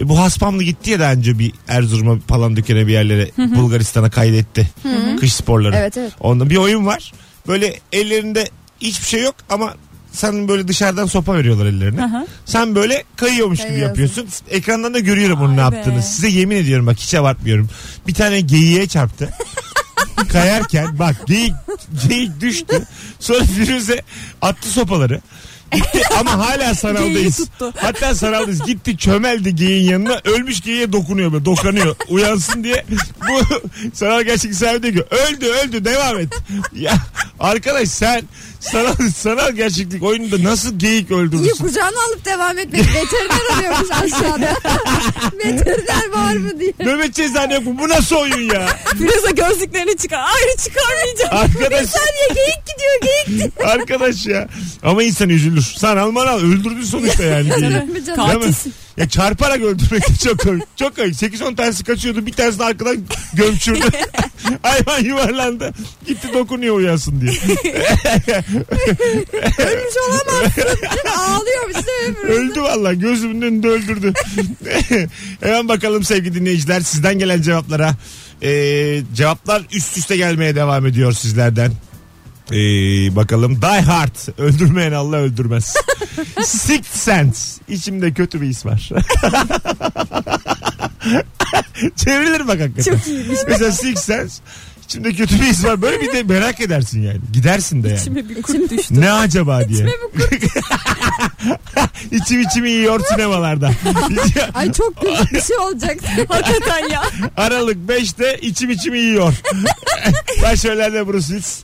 E, 0.01 0.09
bu 0.09 0.19
Haspamlı 0.19 0.63
gitti 0.63 0.91
ya 0.91 1.01
daha 1.01 1.13
önce 1.13 1.39
bir 1.39 1.53
Erzurum'a 1.69 2.19
falan 2.29 2.57
dükene 2.57 2.87
bir 2.87 2.93
yerlere 2.93 3.31
Bulgaristan'a 3.39 4.11
kaydetti. 4.11 4.71
Kış 5.21 5.33
sporları. 5.35 5.77
Evet 5.77 5.99
evet. 5.99 6.13
Onda 6.21 6.51
bir 6.51 6.57
oyun 6.57 6.87
var. 6.87 7.13
Böyle 7.49 7.75
ellerinde 7.93 8.49
hiçbir 8.81 9.07
şey 9.07 9.23
yok 9.23 9.35
ama 9.51 9.75
sen 10.15 10.49
böyle 10.49 10.69
dışarıdan 10.69 11.07
sopa 11.07 11.35
veriyorlar 11.35 11.67
ellerine. 11.67 12.03
Hı. 12.03 12.27
Sen 12.45 12.75
böyle 12.75 13.05
kayıyormuş 13.17 13.61
gibi 13.61 13.79
yapıyorsun. 13.79 14.29
Ekrandan 14.51 14.95
da 14.95 14.99
görüyorum 14.99 15.41
onun 15.41 15.57
ne 15.57 15.61
yaptığını. 15.61 16.03
Size 16.03 16.29
yemin 16.29 16.57
ediyorum 16.57 16.87
bak 16.87 16.99
hiç 16.99 17.15
abartmıyorum. 17.15 17.69
Bir 18.07 18.15
tane 18.15 18.41
geyiğe 18.41 18.89
çarptı. 18.89 19.31
Kayarken 20.33 20.99
bak 20.99 21.17
geyik, 21.27 21.55
geyik 22.09 22.41
düştü. 22.41 22.83
Sonra 23.21 23.45
Firuze 23.45 24.03
attı 24.43 24.69
sopaları. 24.69 25.21
Gitti 25.75 26.03
ama 26.21 26.39
hala 26.39 26.75
tuttu. 27.37 27.73
Hatta 27.77 28.15
sanaldayız. 28.15 28.63
Gitti 28.67 28.97
çömeldi 28.97 29.55
geyiğin 29.55 29.91
yanına. 29.91 30.21
Ölmüş 30.25 30.61
geyiğe 30.61 30.93
dokunuyor 30.93 31.33
böyle 31.33 31.45
dokanıyor. 31.45 31.97
Uyansın 32.09 32.65
diye. 32.65 32.85
Bu 33.29 33.41
sanal 33.95 34.23
gerçek 34.23 34.55
sahibi 34.55 34.83
diyor 34.83 34.95
ki 34.95 35.15
öldü 35.15 35.47
öldü 35.47 35.85
devam 35.85 36.19
et. 36.19 36.29
Ya 36.73 36.95
arkadaş 37.41 37.89
sen 37.89 38.23
sanal, 38.73 38.95
sanal 39.17 39.53
gerçeklik 39.53 40.03
oyununda 40.03 40.43
nasıl 40.51 40.79
geyik 40.79 41.11
İyi 41.11 41.15
öldürürsün? 41.15 41.67
kucağına 41.67 41.97
alıp 42.09 42.25
devam 42.25 42.59
etmek. 42.59 42.81
Veteriner 42.81 43.57
arıyormuş 43.59 43.91
aşağıda. 43.91 44.55
Veteriner 45.45 46.09
var 46.13 46.37
mı 46.37 46.61
diye. 46.61 46.73
Nöbet 46.81 47.15
cezanı 47.15 47.53
yok 47.55 47.67
mu? 47.67 47.77
Bu 47.79 47.89
nasıl 47.89 48.17
oyun 48.17 48.55
ya? 48.55 48.67
Firuze 48.99 49.31
gözlüklerini 49.31 49.97
çıkar. 49.97 50.21
Hayır 50.23 50.57
çıkarmayacağım. 50.65 51.31
Arkadaş, 51.37 51.89
Saniye 51.91 52.29
geyik 52.35 52.61
gidiyor 52.67 53.01
geyik 53.03 53.55
diyor. 53.59 53.69
arkadaş 53.71 54.27
ya. 54.27 54.49
Ama 54.83 55.03
insan 55.03 55.29
üzülür. 55.29 55.63
Sanal 55.63 56.11
manal 56.11 56.39
öldürdü 56.39 56.87
sonuçta 56.87 57.23
yani. 57.23 57.49
mi? 57.87 58.05
Katilsin. 58.17 58.75
Ya 58.97 59.09
çarparak 59.09 59.61
öldürmek 59.61 60.09
de 60.09 60.15
çok 60.25 60.39
komik. 60.39 60.65
Çok 60.77 60.97
komik. 60.97 61.15
8-10 61.15 61.57
tanesi 61.57 61.85
kaçıyordu. 61.85 62.27
Bir 62.27 62.33
tanesi 62.33 62.59
de 62.59 62.65
arkadan 62.65 62.97
gömçürdü. 63.35 63.87
Hayvan 64.63 65.05
yuvarlandı. 65.05 65.73
Gitti 66.07 66.29
dokunuyor 66.35 66.77
uyansın 66.77 67.21
diye. 67.21 67.31
Ölmüş 69.59 69.97
olamazsın. 70.09 70.65
Ağlıyor 71.19 71.69
bir 71.69 71.75
şey. 71.75 72.33
Öldü 72.35 72.63
valla. 72.63 72.95
Gözümün 72.95 73.43
önünde 73.43 73.69
öldürdü. 73.69 74.13
Hemen 75.41 75.69
bakalım 75.69 76.05
sevgili 76.05 76.35
dinleyiciler. 76.35 76.81
Sizden 76.81 77.19
gelen 77.19 77.43
cevaplara. 77.43 77.95
Ee, 78.43 79.03
cevaplar 79.15 79.63
üst 79.73 79.99
üste 79.99 80.17
gelmeye 80.17 80.55
devam 80.55 80.87
ediyor 80.87 81.13
sizlerden. 81.13 81.73
Ee, 82.53 82.57
bakalım 83.17 83.63
Die 83.63 83.81
Hard 83.81 84.39
öldürmeyen 84.39 84.93
Allah 84.93 85.17
öldürmez. 85.17 85.75
Sixth 86.45 86.97
Sense 86.97 87.61
içimde 87.69 88.13
kötü 88.13 88.41
bir 88.41 88.47
his 88.47 88.67
var. 88.67 88.89
Çevrilir 91.97 92.49
bak 92.49 92.61
hakikaten. 92.61 92.93
Çok 92.93 93.07
iyiymiş. 93.07 93.39
Mesela 93.49 93.73
Sixth 93.73 94.05
Sense 94.05 94.43
içimde 94.85 95.13
kötü 95.13 95.35
bir 95.35 95.43
his 95.45 95.65
var. 95.65 95.83
Böyle 95.83 96.01
bir 96.01 96.13
de 96.13 96.23
merak 96.23 96.61
edersin 96.61 97.03
yani. 97.03 97.19
Gidersin 97.33 97.83
de 97.83 97.89
yani. 97.89 98.01
İçime 98.01 98.29
bir 98.29 98.43
kurt 98.43 98.71
düştü. 98.71 99.01
Ne 99.01 99.13
acaba 99.13 99.69
diye. 99.69 99.87
İçim 102.13 102.41
içimi 102.41 102.71
yiyor 102.71 103.01
sinemalarda. 103.09 103.71
Ay 104.55 104.73
çok 104.73 105.03
büyük 105.03 105.33
bir 105.33 105.41
şey 105.41 105.57
olacak. 105.59 105.97
Hakikaten 106.29 106.89
ya. 106.89 107.03
Aralık 107.37 107.77
5'te 107.89 108.39
içim 108.41 108.71
içimi 108.71 108.99
yiyor. 108.99 109.35
Başrollerde 110.43 111.07
Bruce 111.07 111.27
Willis. 111.27 111.63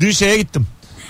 Dün 0.00 0.10
şeye 0.10 0.36
gittim. 0.38 0.66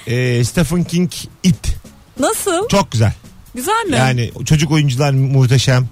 Ee, 0.07 0.45
Stephen 0.45 0.85
King 0.85 1.11
It. 1.43 1.77
Nasıl? 2.21 2.69
Çok 2.69 2.93
güzel. 2.93 3.13
Güzel 3.55 3.85
mi? 3.89 3.97
Yani 3.97 4.33
çocuk 4.45 4.71
oyuncular 4.71 5.11
muhteşem. 5.13 5.89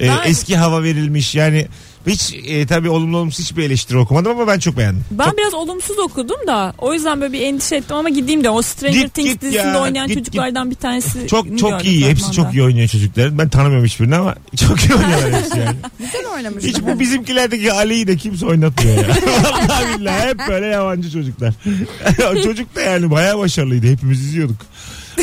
Ee, 0.00 0.08
Ben- 0.08 0.30
Eski 0.30 0.56
hava 0.56 0.82
verilmiş. 0.82 1.34
Yani 1.34 1.66
hiç 2.06 2.34
e, 2.44 2.66
tabii 2.66 2.88
olumlu 2.88 3.16
olumsuz 3.16 3.44
hiçbir 3.44 3.62
eleştiri 3.62 3.98
okumadım 3.98 4.32
ama 4.32 4.46
ben 4.46 4.58
çok 4.58 4.76
beğendim. 4.76 5.04
Ben 5.10 5.24
Çok- 5.24 5.38
biraz 5.38 5.54
olumsuz 5.54 5.98
okudum 5.98 6.46
da 6.46 6.74
o 6.78 6.94
yüzden 6.94 7.20
böyle 7.20 7.32
bir 7.32 7.40
endişe 7.40 7.76
ettim 7.76 7.96
ama 7.96 8.08
gideyim 8.08 8.44
de 8.44 8.50
o 8.50 8.62
Stranger 8.62 9.00
Git, 9.02 9.14
Things 9.14 9.32
git 9.32 9.42
dizisinde 9.42 9.68
ya, 9.68 9.80
oynayan 9.80 10.08
git, 10.08 10.16
çocuklardan 10.16 10.70
bir 10.70 10.74
tanesi 10.74 11.26
çok 11.26 11.58
çok 11.58 11.84
iyi. 11.84 12.06
Hepsi 12.08 12.32
çok 12.32 12.54
iyi 12.54 12.62
oynuyor 12.62 12.88
çocukların. 12.88 13.38
Ben 13.38 13.48
tanımıyorum 13.48 13.86
hiçbirini 13.86 14.16
ama 14.16 14.34
çok 14.68 14.84
iyi 14.84 14.94
oynuyorlar 14.94 15.32
hepsi 15.42 15.58
yani. 15.58 15.76
Güzel 15.98 16.26
oynamış. 16.34 16.64
Hiç 16.64 16.82
bu 16.82 17.00
bizimkilerdeki 17.00 17.72
Ali'yi 17.72 18.06
de 18.06 18.16
kimse 18.16 18.46
oynatmıyor 18.46 18.96
ya. 18.96 19.08
Vallahi 19.44 19.98
billahi 19.98 20.28
hep 20.28 20.38
böyle 20.48 20.66
yabancı 20.66 21.10
çocuklar. 21.10 21.54
çocuk 22.44 22.76
da 22.76 22.80
yani 22.80 23.10
bayağı 23.10 23.38
başarılıydı. 23.38 23.86
Hepimiz 23.86 24.20
izliyorduk. 24.20 24.56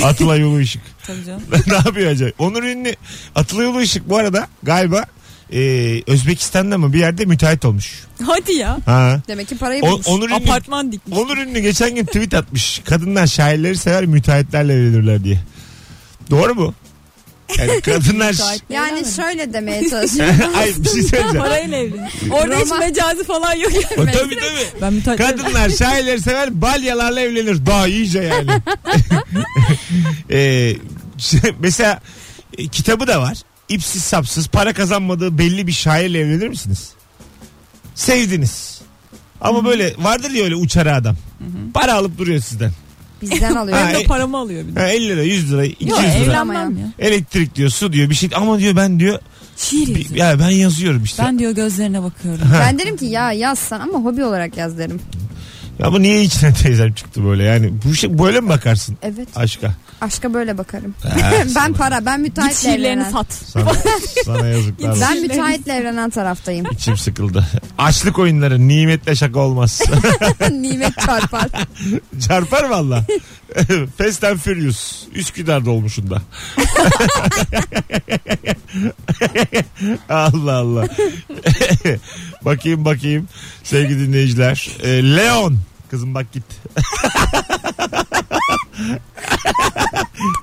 Atılay 0.03 0.39
Yolu 0.39 0.61
Işık. 0.61 0.81
Tabii 1.07 1.25
canım. 1.25 1.41
ne 1.67 1.73
yapıyor 1.73 2.11
acayip? 2.11 2.41
Onur 2.41 2.63
Ünlü 2.63 2.95
Atılay 3.35 3.65
Yolu 3.65 3.81
Işık 3.81 4.09
bu 4.09 4.17
arada 4.17 4.47
galiba 4.63 5.05
e, 5.53 6.01
Özbekistan'da 6.07 6.77
mı 6.77 6.93
bir 6.93 6.99
yerde 6.99 7.25
müteahhit 7.25 7.65
olmuş. 7.65 8.03
Hadi 8.25 8.53
ya. 8.53 8.77
Ha. 8.85 9.21
Demek 9.27 9.47
ki 9.47 9.57
parayı 9.57 9.83
O, 9.83 9.91
bulmuş. 9.91 10.07
Onur 10.07 10.25
Ünlü 10.29 10.35
Apartman 10.35 10.91
dikmiş. 10.91 11.17
Onur 11.17 11.37
Ünlü 11.37 11.59
geçen 11.59 11.95
gün 11.95 12.05
tweet 12.05 12.33
atmış. 12.33 12.81
Kadınlar 12.85 13.27
şairleri 13.27 13.77
sever 13.77 14.05
müteahhitlerle 14.05 14.73
evlenirler 14.73 15.23
diye. 15.23 15.39
Doğru 16.29 16.55
mu? 16.55 16.73
Yani 17.57 17.81
kadınlar... 17.85 18.35
Yani 18.69 19.03
şöyle 19.15 19.53
demeye 19.53 19.89
çalışıyor. 19.89 20.27
Ay 20.57 20.67
bir 20.77 20.89
şey 20.89 21.01
söyleyeceğim. 21.03 21.37
Parayla 21.37 21.77
evlenir. 21.77 22.11
Orada 22.31 22.55
hiç 22.55 22.65
Roman- 22.71 22.79
mecazi 22.79 23.23
falan 23.23 23.53
yok. 23.53 23.71
O, 23.97 24.05
tabii 24.05 24.13
tabii. 24.15 24.81
Ben 24.81 24.93
müteahhit 24.93 25.21
Kadınlar 25.21 25.69
şairleri 25.79 26.21
sever 26.21 26.61
balyalarla 26.61 27.19
evlenir. 27.19 27.65
Daha 27.65 27.87
iyice 27.87 28.19
yani. 28.21 28.51
Ee, 30.31 30.75
mesela 31.59 32.01
e, 32.57 32.67
kitabı 32.67 33.07
da 33.07 33.21
var. 33.21 33.37
İpsiz 33.73 34.03
sapsız 34.03 34.47
para 34.47 34.73
kazanmadığı 34.73 35.37
belli 35.37 35.67
bir 35.67 35.71
şairle 35.71 36.19
evlenir 36.19 36.47
misiniz? 36.47 36.89
Sevdiniz. 37.95 38.81
Ama 39.41 39.65
böyle 39.65 39.93
vardır 39.99 40.31
ya 40.31 40.43
öyle 40.43 40.55
uçarı 40.55 40.93
adam. 40.95 41.15
Para 41.73 41.93
alıp 41.93 42.17
duruyor 42.17 42.39
sizden. 42.41 42.71
Bizden 43.21 43.55
alıyor. 43.55 43.77
Ha, 43.77 43.87
Hem 43.87 43.93
de 43.95 43.99
e- 43.99 44.05
paramı 44.05 44.37
alıyor 44.37 44.67
bir 44.67 44.75
de. 44.75 44.79
Ha, 44.79 44.87
50 44.87 45.07
lira 45.07 45.23
100 45.23 45.51
lira 45.51 45.65
200 45.65 45.91
Yok 45.91 45.99
lira. 45.99 46.13
evlenmem 46.13 46.77
ya. 46.77 46.91
Elektrik 46.99 47.55
diyor 47.55 47.69
su 47.69 47.93
diyor 47.93 48.09
bir 48.09 48.15
şey 48.15 48.29
ama 48.35 48.59
diyor 48.59 48.75
ben 48.75 48.99
diyor 48.99 49.19
Şiir 49.57 49.87
bir- 49.87 50.01
yazıyor. 50.01 50.15
ya 50.17 50.39
ben 50.39 50.49
yazıyorum 50.49 51.03
işte. 51.03 51.23
Ben 51.23 51.39
diyor 51.39 51.51
gözlerine 51.51 52.03
bakıyorum. 52.03 52.41
Ben 52.59 52.79
derim 52.79 52.97
ki 52.97 53.05
ya 53.05 53.31
yazsan 53.31 53.79
ama 53.79 53.99
hobi 53.99 54.23
olarak 54.23 54.57
yaz 54.57 54.77
derim. 54.77 55.01
Ya 55.79 55.91
bu 55.91 56.01
niye 56.01 56.21
içine 56.23 56.53
teyzem 56.63 56.93
çıktı 56.93 57.25
böyle 57.25 57.43
yani 57.43 57.73
bu 57.85 57.95
şey 57.95 58.19
böyle 58.19 58.39
mi 58.41 58.49
bakarsın 58.49 58.97
Evet. 59.01 59.27
aşka? 59.35 59.73
Aşka 60.01 60.33
böyle 60.33 60.57
bakarım. 60.57 60.95
Ha, 61.03 61.31
ben 61.31 61.47
sana- 61.47 61.73
para 61.73 62.05
ben 62.05 62.17
Git 62.23 62.27
müteahhitle 62.27 62.59
şiirlerini 62.69 62.85
evlenen. 63.01 63.11
sat. 63.11 63.33
Sana, 63.47 63.71
sana 64.25 64.47
yazıklar 64.47 64.89
olsun. 64.89 65.01
Ben 65.09 65.21
müteahhitle 65.21 65.73
evlenen 65.73 66.09
taraftayım. 66.09 66.65
İçim 66.71 66.97
sıkıldı. 66.97 67.47
Açlık 67.77 68.19
oyunları 68.19 68.67
nimetle 68.67 69.15
şaka 69.15 69.39
olmaz. 69.39 69.81
Nimet 70.51 70.99
çarpar. 71.05 71.47
Çarpar 72.27 72.63
valla. 72.69 73.05
Fast 73.97 74.23
and 74.23 74.37
Furious. 74.37 75.03
Üsküdar'da 75.13 75.71
olmuşunda. 75.71 76.21
Allah 80.09 80.53
Allah. 80.53 80.87
Bakayım 82.45 82.85
bakayım 82.85 83.27
sevgili 83.63 84.07
dinleyiciler. 84.07 84.69
Ee, 84.83 84.87
Leon. 85.15 85.57
Kızım 85.91 86.13
bak 86.15 86.31
git. 86.33 86.43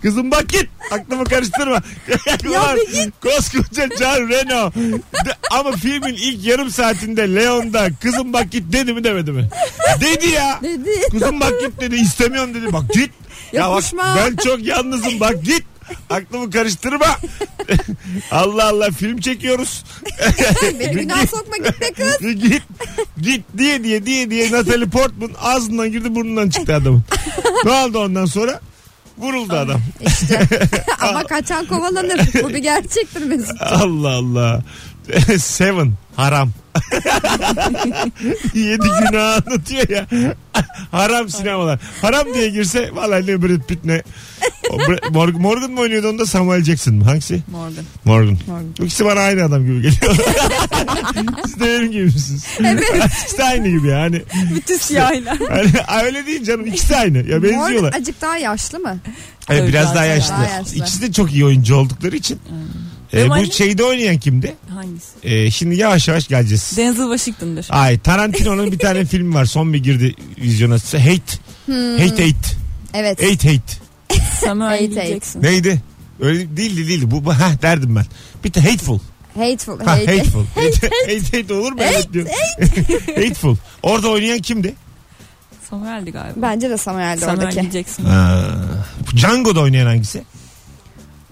Kızım 0.02 0.30
bak 0.30 0.49
git. 0.49 0.69
Aklımı 0.90 1.25
karıştırma. 1.25 1.83
git. 2.92 3.12
Koskoca 3.21 3.88
Can 3.99 4.28
Reno. 4.28 4.73
De- 5.26 5.37
ama 5.50 5.73
filmin 5.73 6.14
ilk 6.14 6.47
yarım 6.47 6.71
saatinde 6.71 7.35
Leon'da 7.35 7.88
kızım 8.02 8.33
bak 8.33 8.50
git 8.50 8.73
dedi 8.73 8.92
mi 8.92 9.04
demedi 9.04 9.33
mi? 9.33 9.49
Dedi 10.00 10.28
ya. 10.28 10.61
Dedi. 10.62 10.90
Kızım 11.11 11.40
bak 11.40 11.52
git 11.61 11.80
dedi 11.80 11.97
istemiyorum 11.97 12.54
dedi 12.54 12.73
bak 12.73 12.92
git. 12.92 13.11
Ya 13.52 13.62
bak 13.71 13.75
Yapışma. 13.76 14.16
ben 14.16 14.37
çok 14.37 14.64
yalnızım 14.66 15.21
bak 15.21 15.45
git. 15.45 15.64
Aklımı 16.11 16.51
karıştırma. 16.51 17.19
Allah 18.31 18.69
Allah 18.69 18.91
film 18.91 19.21
çekiyoruz. 19.21 19.85
Beni 20.81 20.91
günah 20.93 21.27
sokma 21.27 21.57
git 21.57 21.81
be 21.81 21.93
kız. 21.93 22.19
git 22.43 22.63
git 23.21 23.45
diye 23.59 23.85
diye 23.85 24.07
diye 24.07 24.31
diye 24.31 24.53
Natalie 24.53 24.87
Portman 24.89 25.31
ağzından 25.41 25.93
girdi 25.93 26.15
burnundan 26.15 26.51
çıktı 26.51 26.75
adamın. 26.75 27.03
ne 27.65 27.71
oldu 27.71 27.99
ondan 27.99 28.27
sonra? 28.27 28.61
Vuruldu 29.19 29.55
adam. 29.57 29.81
İşte. 30.07 30.41
ama 31.01 31.25
kaçan 31.25 31.67
kovalanır. 31.67 32.21
Bu 32.43 32.49
bir 32.49 32.59
gerçektir 32.59 33.23
Mesut. 33.23 33.63
Allah 33.63 34.11
Allah. 34.11 34.63
Seven 35.39 35.93
haram. 36.21 36.50
Yedi 38.55 38.89
günah 39.11 39.43
anlatıyor 39.47 39.89
ya. 39.89 40.07
haram 40.91 41.29
sinemalar. 41.29 41.79
Haram 42.03 42.35
diye 42.35 42.49
girse 42.50 42.91
vallahi 42.95 43.27
ne 43.27 43.43
Brad 43.43 43.67
Pitt 43.69 43.85
ne. 43.85 44.03
Morgan, 45.11 45.43
Morgan 45.43 45.71
mı 45.71 45.81
oynuyordu 45.81 46.09
onda 46.09 46.27
Samuel 46.27 46.65
Jackson 46.65 46.95
mı? 46.95 47.05
Hangisi? 47.05 47.43
Morgan. 47.50 47.85
Morgan. 48.05 48.39
Morgan. 48.47 48.67
Bu 48.79 48.85
ikisi 48.85 49.05
bana 49.05 49.21
aynı 49.21 49.45
adam 49.45 49.62
gibi 49.67 49.83
geliyor. 49.83 50.17
Siz 51.45 51.61
de 51.61 51.65
benim 51.65 51.91
gibi 51.93 52.05
misiniz? 52.05 52.45
Evet. 52.61 52.85
ikisi 53.23 53.39
de 53.39 53.45
aynı 53.45 53.69
gibi 53.69 53.89
yani. 53.89 54.23
Bütün 54.57 54.77
siyahiler. 54.77 55.39
hani 55.49 56.05
öyle 56.05 56.27
değil 56.27 56.45
canım 56.45 56.67
ikisi 56.67 56.89
de 56.91 56.97
aynı. 56.97 57.19
Ya 57.19 57.43
benziyorlar. 57.43 57.71
Morgan 57.83 57.99
acık 58.00 58.21
daha 58.21 58.37
yaşlı 58.37 58.79
mı? 58.79 58.99
Evet, 59.50 59.69
biraz 59.69 59.85
daha- 59.85 59.95
daha 59.95 60.05
daha 60.05 60.07
yaşlı. 60.15 60.35
yaşlı. 60.59 60.77
İkisi 60.77 61.03
de 61.03 61.12
çok 61.12 61.33
iyi 61.33 61.45
oyuncu 61.45 61.77
oldukları 61.77 62.17
için. 62.17 62.39
Ee, 63.12 63.17
Benim 63.17 63.31
bu 63.31 63.53
şeyde 63.53 63.85
oynayan 63.85 64.19
kimdi? 64.19 64.55
Hangisi? 64.81 65.09
Ee, 65.23 65.51
şimdi 65.51 65.77
yavaş 65.77 66.09
yavaş 66.09 66.29
geleceğiz. 66.29 66.73
Denzel 66.77 67.17
Washington'dır. 67.17 67.67
Ay 67.71 67.99
Tarantino'nun 67.99 68.73
bir 68.73 68.79
tane 68.79 69.05
filmi 69.11 69.35
var. 69.35 69.45
Son 69.45 69.73
bir 69.73 69.83
girdi 69.83 70.15
vizyona. 70.39 70.75
Hate. 70.75 71.39
Hate 71.99 72.25
Hate. 72.25 72.57
Evet. 72.95 73.23
Hate 73.23 73.53
Hate. 73.53 73.91
Samuel 74.41 74.97
L. 74.97 75.09
Jackson. 75.09 75.43
Neydi? 75.43 75.83
Öyle 76.21 76.57
değildi 76.57 76.89
değildi. 76.89 77.11
Bu, 77.11 77.35
heh, 77.35 77.63
derdim 77.63 77.97
ben. 77.97 78.07
Bir 78.45 78.55
de 78.55 78.61
Hateful. 78.61 78.99
Hateful. 79.35 79.81
Ha, 79.81 79.93
hate. 79.93 80.17
hateful. 80.19 80.45
hate, 80.55 80.91
hate, 81.07 81.39
hate 81.43 81.55
olur 81.55 81.73
mu? 81.73 81.79
Evet 81.83 82.13
diyorum. 82.13 82.33
hateful. 83.07 83.57
Orada 83.83 84.09
oynayan 84.09 84.39
kimdi? 84.39 84.75
Samuel'di 85.71 86.11
galiba. 86.11 86.43
Bence 86.43 86.71
de 86.71 86.77
Samuel'di 86.77 87.21
Samuel 87.21 87.47
oradaki. 87.47 87.69
L. 87.69 87.71
Jackson. 87.71 88.05
Ha. 88.05 88.45
Django'da 89.17 89.61
oynayan 89.61 89.87
hangisi? 89.87 90.23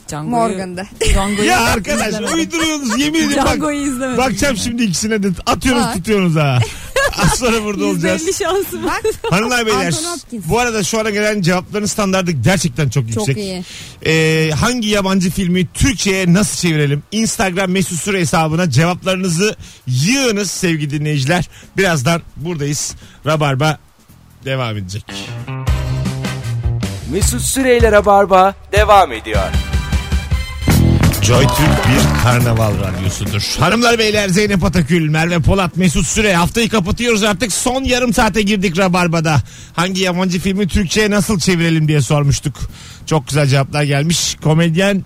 Django'yu- 0.08 0.30
Morgan'dı. 0.30 0.86
Django'yu 1.12 1.48
Ya 1.48 1.60
arkadaş 1.60 2.08
izlemedim. 2.08 2.34
uyduruyorsunuz 2.38 2.98
yemin 3.00 3.36
bak. 3.36 3.44
Django'yu 3.46 3.80
izlemedim. 3.92 4.18
Bakacağım 4.18 4.56
şimdi 4.56 4.82
ikisine 4.84 5.22
de 5.22 5.28
atıyoruz 5.46 5.82
Bak. 5.82 5.94
tutuyoruz 5.94 6.36
ha. 6.36 6.58
Az 7.22 7.38
sonra 7.38 7.64
burada 7.64 7.84
olacağız. 7.84 8.22
%50 8.28 8.38
şansım 8.38 8.84
var. 8.84 9.00
Bak 9.24 9.32
Hanımlar 9.32 9.66
beyler 9.66 9.86
Anthony 9.86 10.06
Hopkins. 10.06 10.44
bu 10.48 10.58
arada 10.58 10.84
şu 10.84 11.00
ana 11.00 11.10
gelen 11.10 11.42
cevapların 11.42 11.86
standartı 11.86 12.32
gerçekten 12.32 12.88
çok 12.88 13.04
yüksek. 13.04 13.26
çok 13.26 13.36
iyi. 13.36 13.64
Ee, 14.06 14.50
hangi 14.60 14.88
yabancı 14.88 15.30
filmi 15.30 15.66
Türkçe'ye 15.74 16.34
nasıl 16.34 16.56
çevirelim? 16.68 17.02
Instagram 17.12 17.70
mesut 17.70 18.00
süre 18.00 18.20
hesabına 18.20 18.70
cevaplarınızı 18.70 19.56
yığınız 19.86 20.50
sevgili 20.50 20.90
dinleyiciler. 20.90 21.48
Birazdan 21.76 22.22
buradayız. 22.36 22.94
Rabarba 23.26 23.78
devam 24.44 24.76
edecek. 24.76 25.04
Mesut 27.12 27.40
Süreyler'e 27.40 28.06
barba 28.06 28.54
devam 28.72 29.12
ediyor. 29.12 29.42
Joy 31.22 31.42
Türk 31.42 31.68
bir 31.88 32.22
karnaval 32.22 32.72
radyosudur. 32.78 33.56
Hanımlar 33.60 33.98
beyler 33.98 34.28
Zeynep 34.28 34.64
Atakül, 34.64 35.08
Merve 35.08 35.38
Polat, 35.38 35.76
Mesut 35.76 36.06
Süre 36.06 36.34
haftayı 36.34 36.68
kapatıyoruz 36.68 37.22
artık. 37.22 37.52
Son 37.52 37.84
yarım 37.84 38.12
saate 38.14 38.42
girdik 38.42 38.78
Rabarba'da. 38.78 39.42
Hangi 39.72 40.02
yabancı 40.02 40.40
filmi 40.40 40.68
Türkçe'ye 40.68 41.10
nasıl 41.10 41.38
çevirelim 41.38 41.88
diye 41.88 42.00
sormuştuk. 42.00 42.56
Çok 43.06 43.28
güzel 43.28 43.46
cevaplar 43.46 43.82
gelmiş. 43.82 44.36
Komedyen 44.42 45.04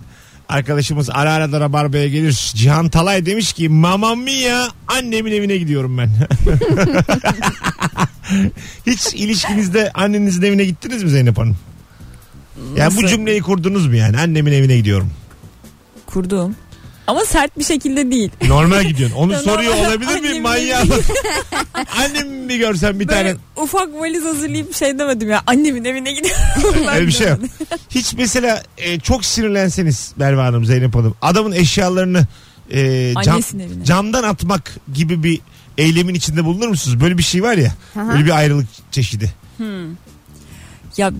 arkadaşımız 0.49 1.09
ara 1.09 1.33
ara 1.33 1.51
da 1.51 1.59
Rabarba'ya 1.59 2.07
gelir. 2.07 2.51
Cihan 2.55 2.89
Talay 2.89 3.25
demiş 3.25 3.53
ki 3.53 3.69
Mamma 3.69 4.15
Mia 4.15 4.67
annemin 4.87 5.31
evine 5.31 5.57
gidiyorum 5.57 5.97
ben. 5.97 6.09
Hiç 8.87 9.13
ilişkinizde 9.13 9.91
annenizin 9.93 10.41
evine 10.41 10.65
gittiniz 10.65 11.03
mi 11.03 11.09
Zeynep 11.09 11.37
Hanım? 11.37 11.57
Yani 12.77 12.97
bu 12.97 13.07
cümleyi 13.07 13.41
kurdunuz 13.41 13.87
mu 13.87 13.95
yani? 13.95 14.17
Annemin 14.17 14.51
evine 14.51 14.77
gidiyorum. 14.77 15.09
Kurdum. 16.13 16.55
Ama 17.07 17.25
sert 17.25 17.59
bir 17.59 17.63
şekilde 17.63 18.11
değil. 18.11 18.31
Normal 18.47 18.83
gidiyorsun. 18.83 19.17
Onu 19.17 19.35
soruyor 19.43 19.75
olabilir 19.75 20.21
miyim 20.21 20.43
manyağı? 20.43 20.83
Annemi 21.97 22.49
bir 22.49 22.57
görsen 22.57 22.99
bir 22.99 23.07
tane. 23.07 23.25
Böyle 23.25 23.37
ufak 23.57 23.93
valiz 23.93 24.25
hazırlayıp 24.25 24.75
şey 24.75 24.99
demedim 24.99 25.29
ya. 25.29 25.41
Annemin 25.47 25.85
evine 25.85 26.11
gidiyorum. 26.11 26.41
Ben 26.87 26.87
Öyle 26.95 27.07
bir 27.07 27.11
şey 27.11 27.27
yok. 27.27 27.37
demedim. 27.37 27.55
Hiç 27.89 28.13
mesela 28.13 28.63
e, 28.77 28.99
çok 28.99 29.25
sinirlenseniz 29.25 30.11
Merve 30.17 30.41
Hanım, 30.41 30.65
Zeynep 30.65 30.95
Hanım. 30.95 31.15
Adamın 31.21 31.51
eşyalarını 31.51 32.27
e, 32.71 33.13
cam, 33.23 33.33
Annesinin 33.33 33.63
evine. 33.67 33.85
camdan 33.85 34.23
atmak 34.23 34.71
gibi 34.93 35.23
bir 35.23 35.39
eylemin 35.77 36.13
içinde 36.13 36.45
bulunur 36.45 36.67
musunuz? 36.67 37.01
Böyle 37.01 37.17
bir 37.17 37.23
şey 37.23 37.43
var 37.43 37.57
ya. 37.57 37.73
Aha. 37.95 38.09
Böyle 38.13 38.25
bir 38.25 38.37
ayrılık 38.37 38.67
çeşidi. 38.91 39.33
Ya 40.97 41.11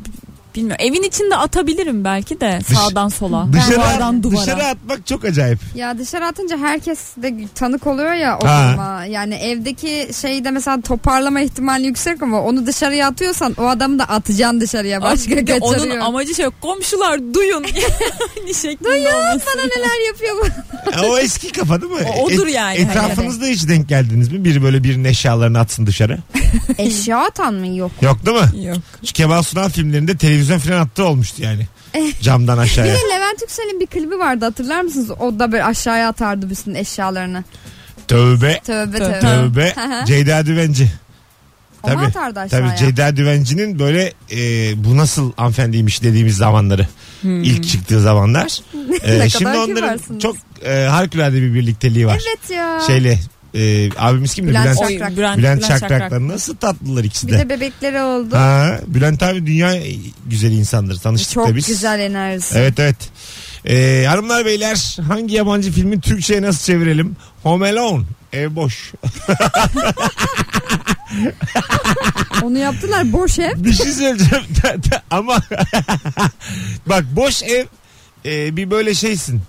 bilmiyorum. 0.56 0.86
Evin 0.88 1.04
içinde 1.04 1.36
atabilirim 1.36 2.04
belki 2.04 2.40
de 2.42 2.60
Dış- 2.70 2.78
sağdan 2.78 3.10
sola. 3.10 3.48
Dışarı, 3.54 3.76
Duvardan 3.76 4.24
duvara. 4.24 4.42
dışarı 4.42 4.64
atmak 4.66 5.08
çok 5.08 5.26
acayip. 5.26 5.60
Ya 5.76 5.98
dışarı 5.98 6.26
atınca 6.26 6.58
herkes 6.58 7.00
de 7.18 7.34
tanık 7.56 7.88
oluyor 7.88 8.14
ya 8.14 8.40
o 8.44 8.48
Ha. 8.48 8.68
duruma. 8.70 9.06
Yani 9.06 9.36
evdeki 9.36 10.10
şeyde 10.22 10.52
mesela 10.52 10.82
toparlama 10.82 11.42
ihtimali 11.42 11.86
yüksek 11.86 12.24
ama 12.24 12.42
onu 12.42 12.66
dışarıya 12.66 13.08
atıyorsan 13.08 13.54
o 13.58 13.68
adamı 13.68 14.00
da 14.00 14.04
atacaksın 14.04 14.62
dışarıya. 14.62 15.02
Başka 15.02 15.32
Bir 15.32 15.48
de 15.48 15.60
kaçırıyor. 15.60 15.96
Onun 15.96 16.00
amacı 16.06 16.36
şey 16.36 16.46
komşular 16.62 17.20
duyun. 17.34 17.64
yani 18.38 18.54
şeklinde 18.54 18.90
Duyun 18.90 19.06
olması. 19.06 19.46
bana 19.56 19.64
neler 19.66 20.08
yapıyor 20.08 20.36
bu. 20.42 20.48
O 21.08 21.18
eski 21.18 21.52
kafa 21.52 21.82
değil 21.82 21.92
mi? 21.94 22.08
O- 22.18 22.24
odur 22.26 22.48
yani. 22.48 22.78
Etrafınızda 22.78 23.46
hiç 23.46 23.68
denk 23.68 23.90
geldiniz 23.90 24.32
mi? 24.32 24.46
Biri 24.46 24.64
böyle 24.64 24.84
birinin 24.84 25.04
eşyalarını 25.04 25.60
atsın 25.60 25.86
dışarı. 25.88 26.18
Eşya 26.78 27.18
atan 27.26 27.54
mı 27.54 27.68
yok? 27.78 27.92
Yok 28.02 28.26
değil 28.26 28.38
mi? 28.38 28.66
Yok. 28.66 28.78
Şu 29.06 29.14
Kemal 29.14 29.44
Sunal 29.44 29.70
filmlerinde 29.70 30.18
televizyon 30.48 30.72
falan 30.74 30.86
attığı 30.86 31.04
olmuştu 31.06 31.44
yani. 31.44 31.68
Camdan 32.22 32.58
Bir 32.58 32.64
aşağıya. 32.64 32.94
de 32.94 32.98
Levent 33.16 33.42
Yüksel'in 33.42 33.80
bir 33.80 33.86
klibi 33.86 34.20
vardı 34.20 34.46
hatırlar 34.46 34.82
mısınız? 34.82 35.12
O 35.12 35.40
da 35.40 35.52
böyle 35.52 35.64
aşağıya 35.64 36.08
atardı 36.10 36.50
bütün 36.50 36.76
eşyalarını. 36.76 37.44
Tövbe. 38.08 38.60
Tövbe 38.66 38.98
Tövbe. 38.98 39.20
tövbe. 39.20 39.74
Ceyda 40.06 40.46
Düvenci. 40.46 40.92
Tabii. 41.84 42.06
atardı 42.06 42.40
aşağıya. 42.40 42.68
Tabii 42.68 42.78
Ceyda 42.80 43.16
Düvenci'nin 43.18 43.80
böyle 43.80 44.14
e, 44.32 44.38
bu 44.84 44.98
nasıl 44.98 45.32
hanımefendiymiş 45.36 46.04
dediğimiz 46.04 46.38
zamanları. 46.38 46.88
İlk 47.24 47.68
çıktığı 47.70 48.02
zamanlar. 48.02 48.60
E, 49.04 49.20
Ne 49.20 49.30
şimdi 49.30 49.44
kadar 49.44 49.56
onların 49.58 49.76
kibarsınız. 49.76 50.22
çok 50.22 50.36
e, 50.66 50.86
harikulade 50.90 51.42
bir 51.42 51.54
birlikteliği 51.54 52.08
var. 52.08 52.22
Evet 52.28 52.50
ya. 52.50 52.80
Şeyle 52.88 53.20
e, 53.54 53.90
abimiz 53.98 54.34
kimdi? 54.34 54.50
Bülent 54.50 54.66
Bülent, 54.66 54.80
Şakrak. 54.80 55.18
Bülent, 55.18 55.38
Bülent, 55.38 55.60
Bülent. 55.60 55.80
Şakrak. 55.80 56.12
Nasıl 56.12 56.56
tatlılar 56.56 57.04
ikisi 57.04 57.28
Bir 57.28 57.34
de. 57.34 57.40
de 57.40 57.50
bebekleri 57.50 58.02
oldu. 58.02 58.36
Ha, 58.36 58.80
Bülent 58.88 59.24
abi 59.24 59.46
dünya 59.46 59.76
güzel 60.26 60.52
insandır. 60.52 61.00
Tanıştık 61.00 61.34
Çok 61.34 61.48
da 61.48 61.56
biz. 61.56 61.68
güzel 61.68 62.00
enerjisi. 62.00 62.58
Evet 62.58 62.80
evet. 62.80 62.96
Ee, 63.66 64.06
hanımlar 64.08 64.46
beyler 64.46 64.98
hangi 65.08 65.36
yabancı 65.36 65.72
filmi 65.72 66.02
Türkçe'ye 66.02 66.42
nasıl 66.42 66.64
çevirelim? 66.64 67.16
Home 67.44 67.70
Alone. 67.72 68.04
Ev 68.34 68.56
boş. 68.56 68.92
Onu 72.44 72.58
yaptılar 72.58 73.14
boş 73.14 73.40
ev. 73.40 73.64
Bir 73.64 73.74
şey 73.74 73.92
söyleyeceğim. 73.92 74.46
Ama 75.10 75.36
bak 76.86 77.04
boş 77.16 77.44
ev 77.44 77.66
e, 78.26 78.58
bir 78.58 78.72
böyle 78.72 78.94
şeysin. 78.94 79.42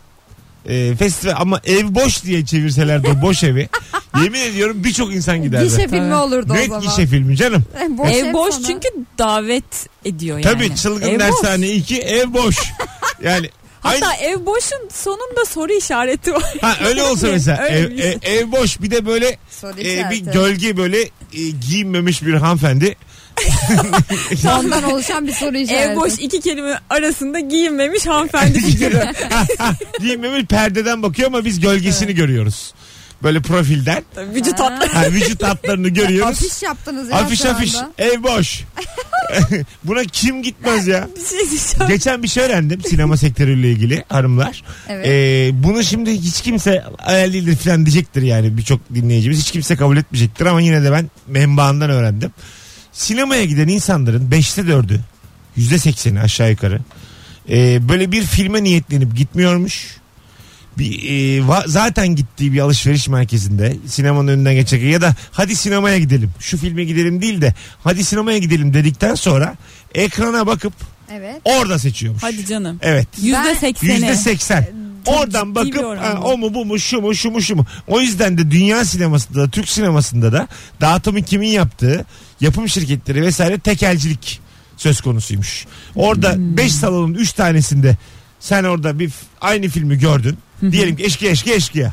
E, 0.69 0.97
festival 0.97 1.35
ama 1.39 1.61
ev 1.65 1.95
boş 1.95 2.23
diye 2.25 2.45
çevirseler 2.47 3.05
de 3.05 3.23
boş 3.23 3.45
evi. 3.45 3.69
Yemin 4.23 4.41
ediyorum 4.41 4.85
birçok 4.85 5.15
insan 5.15 5.43
giderdi. 5.43 5.69
Gişe 5.69 5.89
filmi 5.89 6.15
olurdu 6.15 6.53
o 6.53 6.55
Net 6.55 6.67
zaman. 6.69 6.81
gişe 6.83 7.07
filmi 7.07 7.37
canım. 7.37 7.65
boş 7.91 8.11
ev 8.11 8.33
boş 8.33 8.55
sana. 8.55 8.67
çünkü 8.67 8.89
davet 9.19 9.87
ediyor 10.05 10.39
yani. 10.39 10.53
Tabii 10.55 10.77
çılgın 10.77 11.07
Ev 11.09 11.13
boş. 11.21 11.21
dershane 11.43 11.69
2 11.69 11.99
ev 12.01 12.33
boş. 12.35 12.57
Yani 13.23 13.51
Hatta 13.81 14.07
aynı- 14.07 14.17
ev 14.23 14.47
boşun 14.47 14.89
sonunda 14.93 15.45
soru 15.49 15.73
işareti 15.73 16.33
var. 16.35 16.55
ha, 16.61 16.77
öyle 16.87 17.03
olsa 17.11 17.27
mesela 17.27 17.63
Öyle 17.65 17.79
ev, 17.79 17.91
bir 17.91 17.99
şey. 18.03 18.11
ev, 18.13 18.19
ev 18.23 18.53
boş 18.53 18.81
bir 18.83 18.91
de 18.91 19.07
böyle 19.07 19.39
Soru 19.61 19.73
e, 19.73 19.77
bir 19.85 19.85
işareti. 19.85 20.31
gölge 20.31 20.77
böyle 20.77 21.03
e, 21.03 21.11
giyinmemiş 21.69 22.23
bir 22.23 22.35
hanımefendi 22.35 22.97
Ondan 24.59 24.83
oluşan 24.83 25.27
bir 25.27 25.33
soru 25.33 25.57
işareti. 25.57 25.91
Ev 25.91 25.97
boş 25.97 26.13
iki 26.19 26.41
kelime 26.41 26.81
arasında 26.91 27.41
giyinmemiş 27.41 28.07
hanımefendi 28.07 28.61
figürü. 28.61 29.03
giyinmemiş 30.01 30.45
perdeden 30.45 31.03
bakıyor 31.03 31.29
ama 31.29 31.45
biz 31.45 31.61
gölgesini 31.61 32.15
görüyoruz. 32.15 32.75
Böyle 33.23 33.43
profilden. 33.43 34.05
Tabii 34.15 34.35
Vücut 34.35 34.61
Ha. 34.61 34.65
hatları. 34.65 34.91
Ha, 34.93 35.05
vücut 35.11 35.43
hatlarını 35.43 35.89
görüyoruz. 35.89 36.39
Afiş 36.45 36.63
yaptınız 36.63 37.11
ya 37.11 37.17
Afiş 37.17 37.41
şu 37.43 37.51
afiş. 37.51 37.75
anda. 37.75 37.91
Ev 37.99 38.23
boş. 38.23 38.61
Buna 39.85 40.05
kim 40.05 40.43
gitmez 40.43 40.87
ya? 40.87 41.09
Bir 41.17 41.25
şey 41.39 41.39
diyeceğim. 41.51 41.89
Geçen 41.89 42.23
bir 42.23 42.29
şey 42.29 42.45
öğrendim 42.45 42.81
sinema 42.91 43.17
sektörüyle 43.17 43.71
ilgili 43.71 44.05
hanımlar. 44.09 44.63
Evet. 44.89 45.07
Ee, 45.09 45.51
bunu 45.53 45.85
şimdi 45.85 46.11
hiç 46.23 46.41
kimse 46.41 46.85
hayal 46.99 47.33
değildir 47.33 47.57
falan 47.57 47.87
diyecektir 47.87 48.23
yani 48.23 48.57
birçok 48.57 48.95
dinleyicimiz. 48.95 49.39
Hiç 49.39 49.51
kimse 49.51 49.77
kabul 49.77 49.97
etmeyecektir 49.97 50.47
ama 50.47 50.61
yine 50.61 50.83
de 50.85 50.93
ben 50.93 51.11
menbaından 51.27 51.91
öğrendim. 51.91 52.31
Sinemaya 52.95 53.45
giden 53.45 53.69
insanların 53.69 54.31
5'te 54.31 54.63
4'ü 54.63 54.99
%80'i 55.59 56.21
aşağı 56.21 56.51
yukarı 56.51 56.81
ee, 57.51 57.89
böyle 57.89 58.13
bir 58.13 58.23
filme 58.23 58.63
niyetlenip 58.65 59.17
gitmiyormuş. 59.17 59.97
Bir, 60.79 61.03
e, 61.03 61.41
va- 61.41 61.69
zaten 61.69 62.09
gittiği 62.17 62.53
bir 62.53 62.59
alışveriş 62.59 63.09
merkezinde 63.09 63.77
sinemanın 63.87 64.29
önünden 64.29 64.55
geçerken 64.55 64.87
ya 64.87 65.01
da 65.01 65.15
hadi 65.33 65.57
sinemaya 65.57 65.99
gidelim 65.99 66.31
şu 66.41 66.59
filme 66.59 66.85
gidelim 66.85 67.23
değil 67.23 67.41
de 67.41 67.55
hadi 67.85 68.05
sinemaya 68.05 68.39
gidelim 68.39 68.75
dedikten 68.75 69.15
sonra 69.15 69.57
ekrana 69.95 70.47
bakıp 70.47 70.73
Evet. 71.13 71.41
orada 71.45 71.79
seçiyormuş. 71.79 72.23
Hadi 72.23 72.47
canım. 72.47 72.79
Evet. 72.83 73.09
Yüzde 73.23 73.55
sekseni. 73.55 73.93
Yüzde 73.93 74.15
seksen. 74.17 74.69
Oradan 75.07 75.55
bakıp 75.55 75.75
bir 75.75 75.83
ha, 75.97 76.21
o 76.25 76.39
mu 76.39 76.55
bu 76.55 76.65
mu 76.65 76.79
şu 76.79 77.01
mu 77.01 77.15
şu 77.15 77.31
mu 77.31 77.43
şu 77.43 77.57
mu. 77.57 77.67
O 77.87 78.01
yüzden 78.01 78.39
de 78.39 78.51
dünya 78.51 78.85
sinemasında 78.85 79.39
da 79.43 79.51
Türk 79.51 79.69
sinemasında 79.69 80.33
da 80.33 80.49
dağıtımı 80.81 81.23
kimin 81.23 81.49
yaptığı 81.49 82.05
yapım 82.41 82.69
şirketleri 82.69 83.23
vesaire 83.23 83.59
tekelcilik 83.59 84.41
söz 84.77 85.01
konusuymuş. 85.01 85.67
Orada 85.97 86.33
Hmm. 86.33 86.57
5 86.57 86.73
salonun 86.73 87.15
3 87.15 87.33
tanesinde 87.33 87.97
sen 88.41 88.65
orada 88.65 88.99
bir 88.99 89.13
aynı 89.41 89.69
filmi 89.69 89.99
gördün. 89.99 90.39
Diyelim 90.73 90.97
ki 90.97 91.05
eşkıya 91.05 91.31
eşkıya 91.31 91.57
eşkıya. 91.57 91.93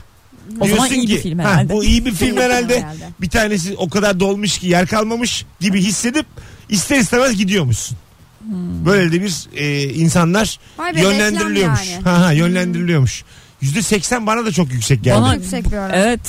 O 0.59 0.67
zaman 0.67 0.89
Diyorsun 0.89 0.95
iyi 0.95 1.07
bir 1.07 1.15
ki, 1.15 1.21
film 1.21 1.39
ha, 1.39 1.49
herhalde. 1.51 1.73
bu 1.73 1.83
iyi 1.83 2.05
bir 2.05 2.11
film 2.13 2.37
herhalde. 2.37 2.79
Herhalde. 2.81 3.03
Bir 3.21 3.29
tanesi 3.29 3.75
o 3.77 3.89
kadar 3.89 4.19
dolmuş 4.19 4.57
ki 4.57 4.67
yer 4.67 4.87
kalmamış 4.87 5.45
gibi 5.59 5.81
hissedip 5.81 6.25
ister 6.69 6.97
istemez 6.99 7.37
gidiyormuşsun. 7.37 7.97
Hmm. 8.45 8.85
Böyle 8.85 9.11
de 9.11 9.21
bir 9.21 9.47
e, 9.55 9.83
insanlar 9.93 10.59
Vay 10.77 10.95
be, 10.95 11.01
yönlendiriliyormuş. 11.01 11.89
yani. 11.91 12.03
Ha 12.03 12.21
ha 12.21 12.31
yönlendiriliyormuş. 12.31 13.23
Yüzde 13.61 13.81
seksen 13.81 14.27
bana 14.27 14.45
da 14.45 14.51
çok 14.51 14.71
yüksek 14.73 15.03
geldi. 15.03 15.21
Bana 15.21 15.33
Yüksek 15.33 15.65
bir 15.71 15.77
oran. 15.77 15.91
evet 15.93 16.19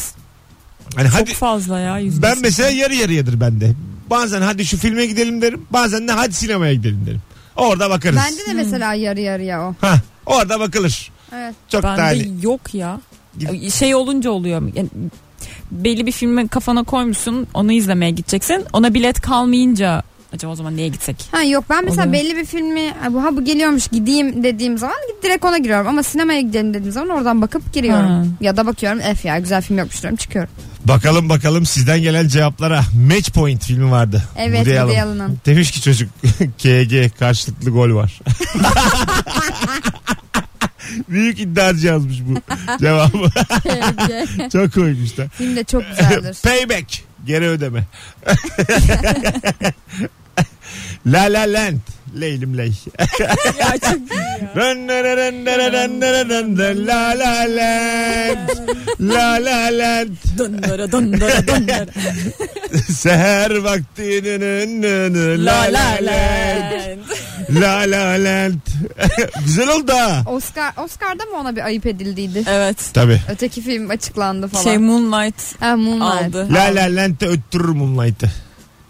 hani 0.96 1.08
çok 1.08 1.20
hadi 1.20 1.34
fazla 1.34 1.78
ya. 1.80 1.98
yüzde 1.98 2.22
ben 2.22 2.28
seksen. 2.28 2.42
mesela 2.42 2.70
yarı 2.70 2.94
yarıyadır 2.94 3.40
bende. 3.40 3.72
Bazen 4.10 4.42
hadi 4.42 4.64
şu 4.64 4.78
filme 4.78 5.06
gidelim 5.06 5.42
derim. 5.42 5.66
Bazen 5.70 6.08
de 6.08 6.12
hadi 6.12 6.34
sinemaya 6.34 6.74
gidelim 6.74 7.02
derim. 7.06 7.22
Orada 7.56 7.90
bakarız. 7.90 8.16
Bende 8.16 8.46
de 8.50 8.54
mesela 8.54 8.94
yarı 8.94 9.20
yarıya 9.20 9.62
o. 9.68 9.74
Ha, 9.80 10.00
orada 10.26 10.60
bakılır. 10.60 11.10
Evet. 11.34 11.54
Çok 11.68 11.82
Bende 11.82 12.00
hani. 12.00 12.28
yok 12.42 12.74
ya. 12.74 13.00
Şey 13.74 13.94
olunca 13.94 14.30
oluyor. 14.30 14.62
Yani 14.74 14.88
belli 15.70 16.06
bir 16.06 16.12
filmi 16.12 16.48
kafana 16.48 16.84
koymuşsun 16.84 17.46
onu 17.54 17.72
izlemeye 17.72 18.10
gideceksin. 18.10 18.64
Ona 18.72 18.94
bilet 18.94 19.20
kalmayınca 19.20 20.02
acaba 20.34 20.52
o 20.52 20.54
zaman 20.54 20.76
neye 20.76 20.88
gitsek? 20.88 21.16
Ha 21.30 21.42
yok 21.42 21.64
ben 21.70 21.84
mesela 21.84 22.08
Oluyor. 22.08 22.22
belli 22.22 22.36
bir 22.36 22.44
filmi 22.44 22.94
bu, 23.10 23.24
ha 23.24 23.36
bu 23.36 23.44
geliyormuş 23.44 23.88
gideyim 23.88 24.44
dediğim 24.44 24.78
zaman 24.78 24.96
direkt 25.22 25.44
ona 25.44 25.58
giriyorum 25.58 25.86
ama 25.88 26.02
sinemaya 26.02 26.40
gidelim 26.40 26.74
dediğim 26.74 26.92
zaman 26.92 27.08
oradan 27.08 27.42
bakıp 27.42 27.72
giriyorum. 27.72 28.06
Ha. 28.06 28.24
Ya 28.40 28.56
da 28.56 28.66
bakıyorum 28.66 29.00
F 29.00 29.28
ya 29.28 29.38
güzel 29.38 29.62
film 29.62 29.78
yokmuş 29.78 30.02
diyorum 30.02 30.16
çıkıyorum. 30.16 30.50
Bakalım 30.84 31.28
bakalım 31.28 31.66
sizden 31.66 32.02
gelen 32.02 32.28
cevaplara. 32.28 32.82
Match 33.08 33.30
Point 33.30 33.64
filmi 33.64 33.90
vardı. 33.90 34.22
Evet 34.36 34.56
Woody 34.56 34.78
Allen. 34.80 34.88
Woody 34.88 35.02
Allen'ın. 35.02 35.38
Demiş 35.46 35.70
ki 35.70 35.82
çocuk 35.82 36.10
KG 36.58 37.18
karşılıklı 37.18 37.70
gol 37.70 37.94
var. 37.94 38.20
Büyük 41.08 41.40
iddiacı 41.40 41.86
yazmış 41.86 42.16
bu 42.20 42.34
cevabı. 42.80 43.30
Çok 44.52 44.74
koymuş 44.74 45.16
da. 45.16 45.28
film 45.28 45.56
de 45.56 45.64
çok 45.64 45.82
güzeldir. 45.90 46.36
Payback. 46.42 47.04
Geri 47.26 47.48
ödeme. 47.48 47.84
La 51.06 51.26
La 51.32 51.44
Land. 51.52 51.78
Leylim 52.20 52.58
ley. 52.58 52.72
ya 53.60 53.72
çok. 53.78 54.00
Dön 54.56 54.88
dön 54.88 55.04
dön 55.04 55.46
dön 55.46 55.72
dön 55.72 56.00
dön 56.00 56.28
dön 56.30 56.56
dön. 56.58 56.86
La 56.86 57.18
La 57.18 57.34
Land. 57.56 58.48
La 59.00 59.44
La 59.44 59.78
Land. 59.78 60.16
Dondara 60.38 60.92
dondara 60.92 61.46
dondara. 61.46 61.86
Seher 62.92 63.50
vakti 63.56 64.22
nı 64.24 64.40
nı 64.40 64.82
nı 64.82 65.12
nı. 65.12 65.46
La 65.46 65.52
La 65.52 65.72
la 65.72 65.72
La 65.72 66.06
Land. 66.06 66.98
la. 67.50 67.60
La 67.60 67.90
La 67.90 68.24
Land. 68.24 68.60
Güzel 69.44 69.68
oldu 69.68 69.92
ha. 69.92 70.22
Oscar 70.26 70.72
Oscar'da 70.84 71.24
mı 71.24 71.36
ona 71.40 71.56
bir 71.56 71.64
ayıp 71.64 71.86
edildiydi? 71.86 72.44
Evet. 72.50 72.76
Tabii. 72.94 73.20
Öteki 73.30 73.62
film 73.62 73.90
açıklandı 73.90 74.48
falan. 74.48 74.64
Şey 74.64 74.78
Moonlight 74.78 75.60
ha, 75.62 75.76
Moonlight. 75.76 76.36
aldı. 76.36 76.48
La 76.54 76.62
La 76.64 76.82
Land'de 76.96 77.26
öttürür 77.26 77.68
Moonlight'ı. 77.68 78.30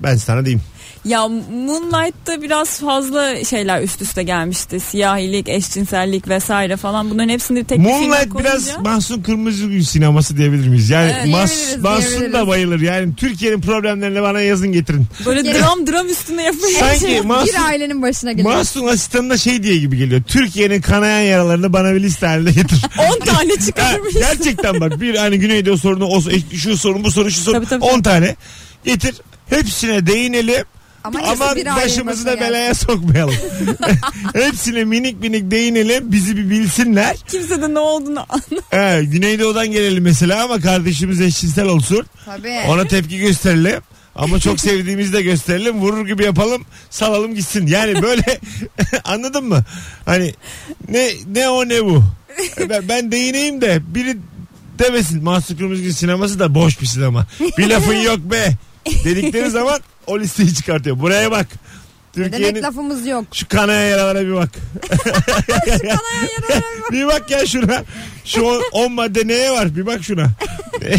Ben 0.00 0.16
sana 0.16 0.44
diyeyim. 0.44 0.62
Ya 1.04 1.28
Moonlight'ta 1.28 2.42
biraz 2.42 2.80
fazla 2.80 3.44
şeyler 3.44 3.82
üst 3.82 4.02
üste 4.02 4.22
gelmişti. 4.22 4.80
Siyahilik, 4.80 5.48
eşcinsellik 5.48 6.28
vesaire 6.28 6.76
falan. 6.76 7.10
Bunların 7.10 7.28
hepsini 7.28 7.64
tek 7.64 7.78
bir 7.78 7.84
filme 7.84 7.98
Moonlight 7.98 8.38
biraz 8.38 8.64
koyunca- 8.66 8.80
Mahsun 8.82 9.22
Kırmızıgül 9.22 9.82
sineması 9.82 10.36
diyebilir 10.36 10.68
miyiz? 10.68 10.90
Yani 10.90 11.12
Evet, 11.16 11.28
Mas, 11.28 11.76
Mahsun 11.80 12.32
da 12.32 12.46
bayılır. 12.46 12.80
Yani 12.80 13.14
Türkiye'nin 13.16 13.60
problemlerini 13.60 14.22
bana 14.22 14.40
yazın 14.40 14.72
getirin. 14.72 15.06
böyle 15.26 15.54
dram 15.54 15.86
dram 15.86 16.08
üstüne 16.08 16.42
yapıyor. 16.42 16.70
Sanki 16.80 17.06
bir 17.06 17.20
Mahsun, 17.20 17.62
ailenin 17.62 18.02
başına 18.02 18.32
geliyor. 18.32 18.54
Mahsun 18.54 18.86
asistanına 18.86 19.38
şey 19.38 19.62
diye 19.62 19.76
gibi 19.76 19.96
geliyor. 19.98 20.22
Türkiye'nin 20.22 20.80
kanayan 20.80 21.20
yaralarını 21.20 21.72
bana 21.72 21.94
bir 21.94 22.02
liste 22.02 22.26
halinde 22.26 22.52
getir. 22.52 22.78
10 23.20 23.24
tane 23.24 23.56
çıkarmış. 23.66 24.14
gerçekten 24.14 24.80
bak 24.80 25.00
bir 25.00 25.14
hani 25.14 25.38
Güneydoğu 25.38 25.78
sorunu 25.78 26.06
o, 26.06 26.20
şu 26.56 26.76
sorun 26.76 27.04
bu 27.04 27.10
sorun 27.10 27.28
şu 27.28 27.40
sorun 27.40 27.56
Tabii, 27.58 27.68
tabii. 27.68 27.84
10 27.84 28.02
tane 28.02 28.36
getir. 28.84 29.14
Hepsine 29.50 30.06
değinelim 30.06 30.64
Ama, 31.04 31.18
ama 31.22 31.56
başımızı 31.76 32.26
da 32.26 32.40
belaya 32.40 32.74
sokmayalım. 32.74 33.34
Hepsine 34.34 34.84
minik 34.84 35.20
minik 35.20 35.50
değinelim 35.50 36.12
bizi 36.12 36.36
bir 36.36 36.50
bilsinler. 36.50 37.16
Kimse 37.28 37.62
de 37.62 37.74
ne 37.74 37.78
olduğunu 37.78 38.26
anlamıyor. 38.28 38.98
He, 39.00 39.04
Güneydoğu'dan 39.04 39.72
gelelim 39.72 40.04
mesela 40.04 40.44
ama 40.44 40.60
kardeşimiz 40.60 41.20
eşcinsel 41.20 41.66
olsun. 41.66 42.06
Tabii. 42.24 42.60
Ona 42.68 42.86
tepki 42.86 43.18
gösterelim. 43.18 43.82
Ama 44.14 44.40
çok 44.40 44.60
sevdiğimizi 44.60 45.12
de 45.12 45.22
gösterelim. 45.22 45.78
Vurur 45.78 46.06
gibi 46.06 46.24
yapalım. 46.24 46.64
Salalım 46.90 47.34
gitsin. 47.34 47.66
Yani 47.66 48.02
böyle 48.02 48.40
anladın 49.04 49.44
mı? 49.44 49.64
Hani 50.04 50.34
ne 50.88 51.10
ne 51.34 51.48
o 51.48 51.68
ne 51.68 51.84
bu? 51.84 52.04
Ben, 52.68 52.88
ben 52.88 53.12
değineyim 53.12 53.60
de 53.60 53.94
biri 53.94 54.16
demesin. 54.78 55.24
Mahsun 55.24 55.56
Kırmızıgül 55.56 55.92
sineması 55.92 56.38
da 56.38 56.54
boş 56.54 56.80
bir 56.80 56.86
sinema. 56.86 57.26
Bir 57.58 57.68
lafın 57.70 57.94
yok 57.94 58.18
be. 58.18 58.52
Dedikleri 59.04 59.50
zaman 59.50 59.80
o 60.06 60.18
listeyi 60.20 60.54
çıkartıyor. 60.54 61.00
Buraya 61.00 61.30
bak. 61.30 61.46
Ne 62.16 62.22
demek 62.24 62.32
Türkiye'nin 62.32 62.62
lafımız 62.62 63.06
yok. 63.06 63.24
şu 63.32 63.48
kanayan 63.48 63.90
yaralara 63.90 64.20
bir 64.26 64.34
bak. 64.34 64.50
bir 66.92 67.06
bak 67.06 67.30
ya 67.30 67.46
şuna. 67.46 67.82
Şu 68.24 68.60
10 68.72 68.92
madde 68.92 69.28
neye 69.28 69.50
var? 69.50 69.76
Bir 69.76 69.86
bak 69.86 70.04
şuna. 70.04 70.26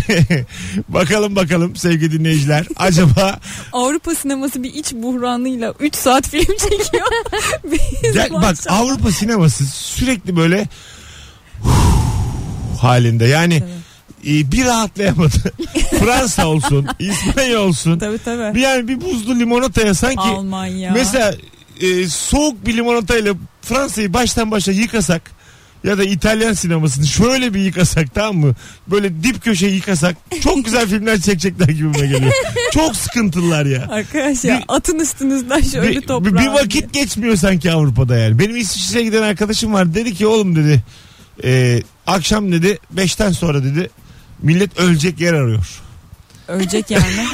bakalım 0.90 1.36
bakalım 1.36 1.76
sevgili 1.76 2.12
dinleyiciler. 2.20 2.66
Acaba 2.76 3.40
Avrupa 3.74 4.16
sineması 4.16 4.64
bir 4.64 4.74
iç 4.74 4.94
buhranıyla 4.94 5.74
3 5.80 5.96
saat 5.96 6.28
film 6.28 6.58
çekiyor. 6.58 7.08
Biz 8.04 8.14
gel, 8.14 8.30
bu 8.30 8.34
bak 8.36 8.44
akşam- 8.44 8.74
Avrupa 8.74 9.12
sineması 9.12 9.66
sürekli 9.66 10.36
böyle 10.36 10.68
halinde. 12.82 13.26
Yani 13.26 13.64
e, 14.28 14.52
bir 14.52 14.66
rahatlayamadı. 14.66 15.54
Fransa 16.00 16.48
olsun, 16.48 16.88
İspanya 17.00 17.60
olsun. 17.60 18.00
Tabii 18.00 18.20
tabii. 18.26 18.56
Bir 18.56 18.62
yani 18.62 18.88
bir 18.88 19.02
buzlu 19.02 19.40
limonataya 19.40 19.94
sanki 19.94 20.20
Almanya. 20.20 20.92
Mesela 20.94 21.36
e, 21.82 22.08
soğuk 22.08 22.66
bir 22.66 22.78
limonatayla 22.78 23.34
Fransa'yı 23.62 24.14
baştan 24.14 24.52
başa 24.52 24.72
yıkasak 24.72 25.32
ya 25.84 25.98
da 25.98 26.04
İtalyan 26.04 26.54
sinemasını 26.54 27.06
şöyle 27.08 27.54
bir 27.54 27.60
yıkasak 27.60 28.14
tamam 28.16 28.36
mı? 28.38 28.56
Böyle 28.88 29.24
dip 29.24 29.44
köşe 29.44 29.68
yıkasak 29.68 30.16
çok 30.44 30.66
güzel 30.66 30.88
filmler 30.88 31.20
çekecekler 31.20 31.68
gibime 31.68 32.08
geliyor. 32.08 32.34
çok 32.72 32.96
sıkıntılar 32.96 33.66
ya. 33.66 33.88
Arkadaş 33.90 34.44
ya 34.44 34.58
Bir- 34.58 34.64
atın 34.76 35.00
üstünüzden 35.00 35.62
şöyle 35.62 35.90
Bir, 35.90 36.02
toprağa. 36.02 36.36
bir, 36.42 36.48
vakit 36.48 36.94
geçmiyor 36.94 37.36
sanki 37.36 37.72
Avrupa'da 37.72 38.18
yani. 38.18 38.40
Benim 38.40 38.56
İsviçre'ye 38.58 39.06
giden 39.06 39.22
arkadaşım 39.22 39.74
var. 39.74 39.94
Dedi 39.96 40.14
ki 40.14 40.28
oğlum 40.28 40.56
dedi 40.56 40.84
e, 41.44 41.82
akşam 42.08 42.52
dedi 42.52 42.80
5'ten 42.96 43.32
sonra 43.32 43.64
dedi 43.64 43.90
millet 44.44 44.80
ölecek 44.80 45.20
yer 45.20 45.34
arıyor. 45.34 45.66
Ölecek 46.48 46.92
yani. 46.92 47.04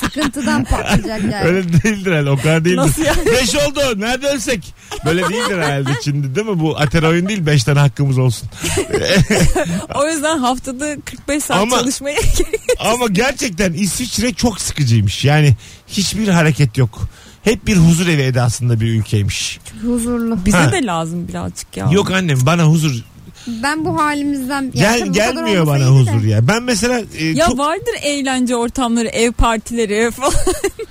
Sıkıntıdan 0.00 0.64
patlayacak 0.64 1.22
yani. 1.32 1.44
Öyle 1.44 1.72
değildir 1.82 2.12
herhalde 2.12 2.30
o 2.30 2.36
kadar 2.36 2.64
değildir. 2.64 2.76
Nasıl 2.76 3.02
yani? 3.02 3.26
5 3.26 3.54
oldu 3.54 4.00
nerede 4.00 4.28
ölsek? 4.28 4.74
Böyle 5.04 5.22
değildir 5.22 5.58
herhalde 5.58 5.90
şimdi 6.04 6.34
değil 6.34 6.46
mi? 6.46 6.60
Bu 6.60 6.78
ater 6.78 7.02
oyun 7.02 7.28
değil 7.28 7.46
5 7.46 7.64
tane 7.64 7.78
hakkımız 7.80 8.18
olsun. 8.18 8.48
O 9.94 10.06
yüzden 10.08 10.38
haftada 10.38 10.96
45 11.04 11.44
saat 11.44 11.62
Ama- 11.62 11.78
çalışmaya 11.78 12.18
Ama 12.78 13.06
gerçekten 13.06 13.72
İsviçre 13.72 14.32
çok 14.34 14.60
sıkıcıymış. 14.60 15.24
Yani 15.24 15.56
hiçbir 15.88 16.28
hareket 16.28 16.78
yok. 16.78 17.08
Hep 17.42 17.66
bir 17.66 17.76
huzur 17.76 18.06
evi 18.08 18.22
edasında 18.22 18.80
bir 18.80 18.86
ülkeymiş. 18.86 19.60
Huzurlu. 19.82 20.38
Bize 20.46 20.56
Ha. 20.56 20.72
de 20.72 20.84
lazım 20.86 21.28
birazcık 21.28 21.76
ya. 21.76 21.88
Yok 21.92 22.10
annem 22.10 22.38
bana 22.46 22.64
huzur 22.64 23.04
Ben 23.48 23.84
bu 23.84 23.98
halimizden... 23.98 24.70
gel 24.70 24.98
Yani 24.98 25.12
gelmiyor 25.12 25.66
bana 25.66 25.80
de. 25.80 25.84
huzur 25.84 26.24
ya. 26.24 26.48
Ben 26.48 26.62
mesela 26.62 27.02
e, 27.18 27.24
Ya 27.24 27.46
çok 27.46 27.58
vardır 27.58 27.94
eğlence 28.02 28.56
ortamları, 28.56 29.08
ev 29.08 29.32
partileri 29.32 30.10
falan. 30.10 30.32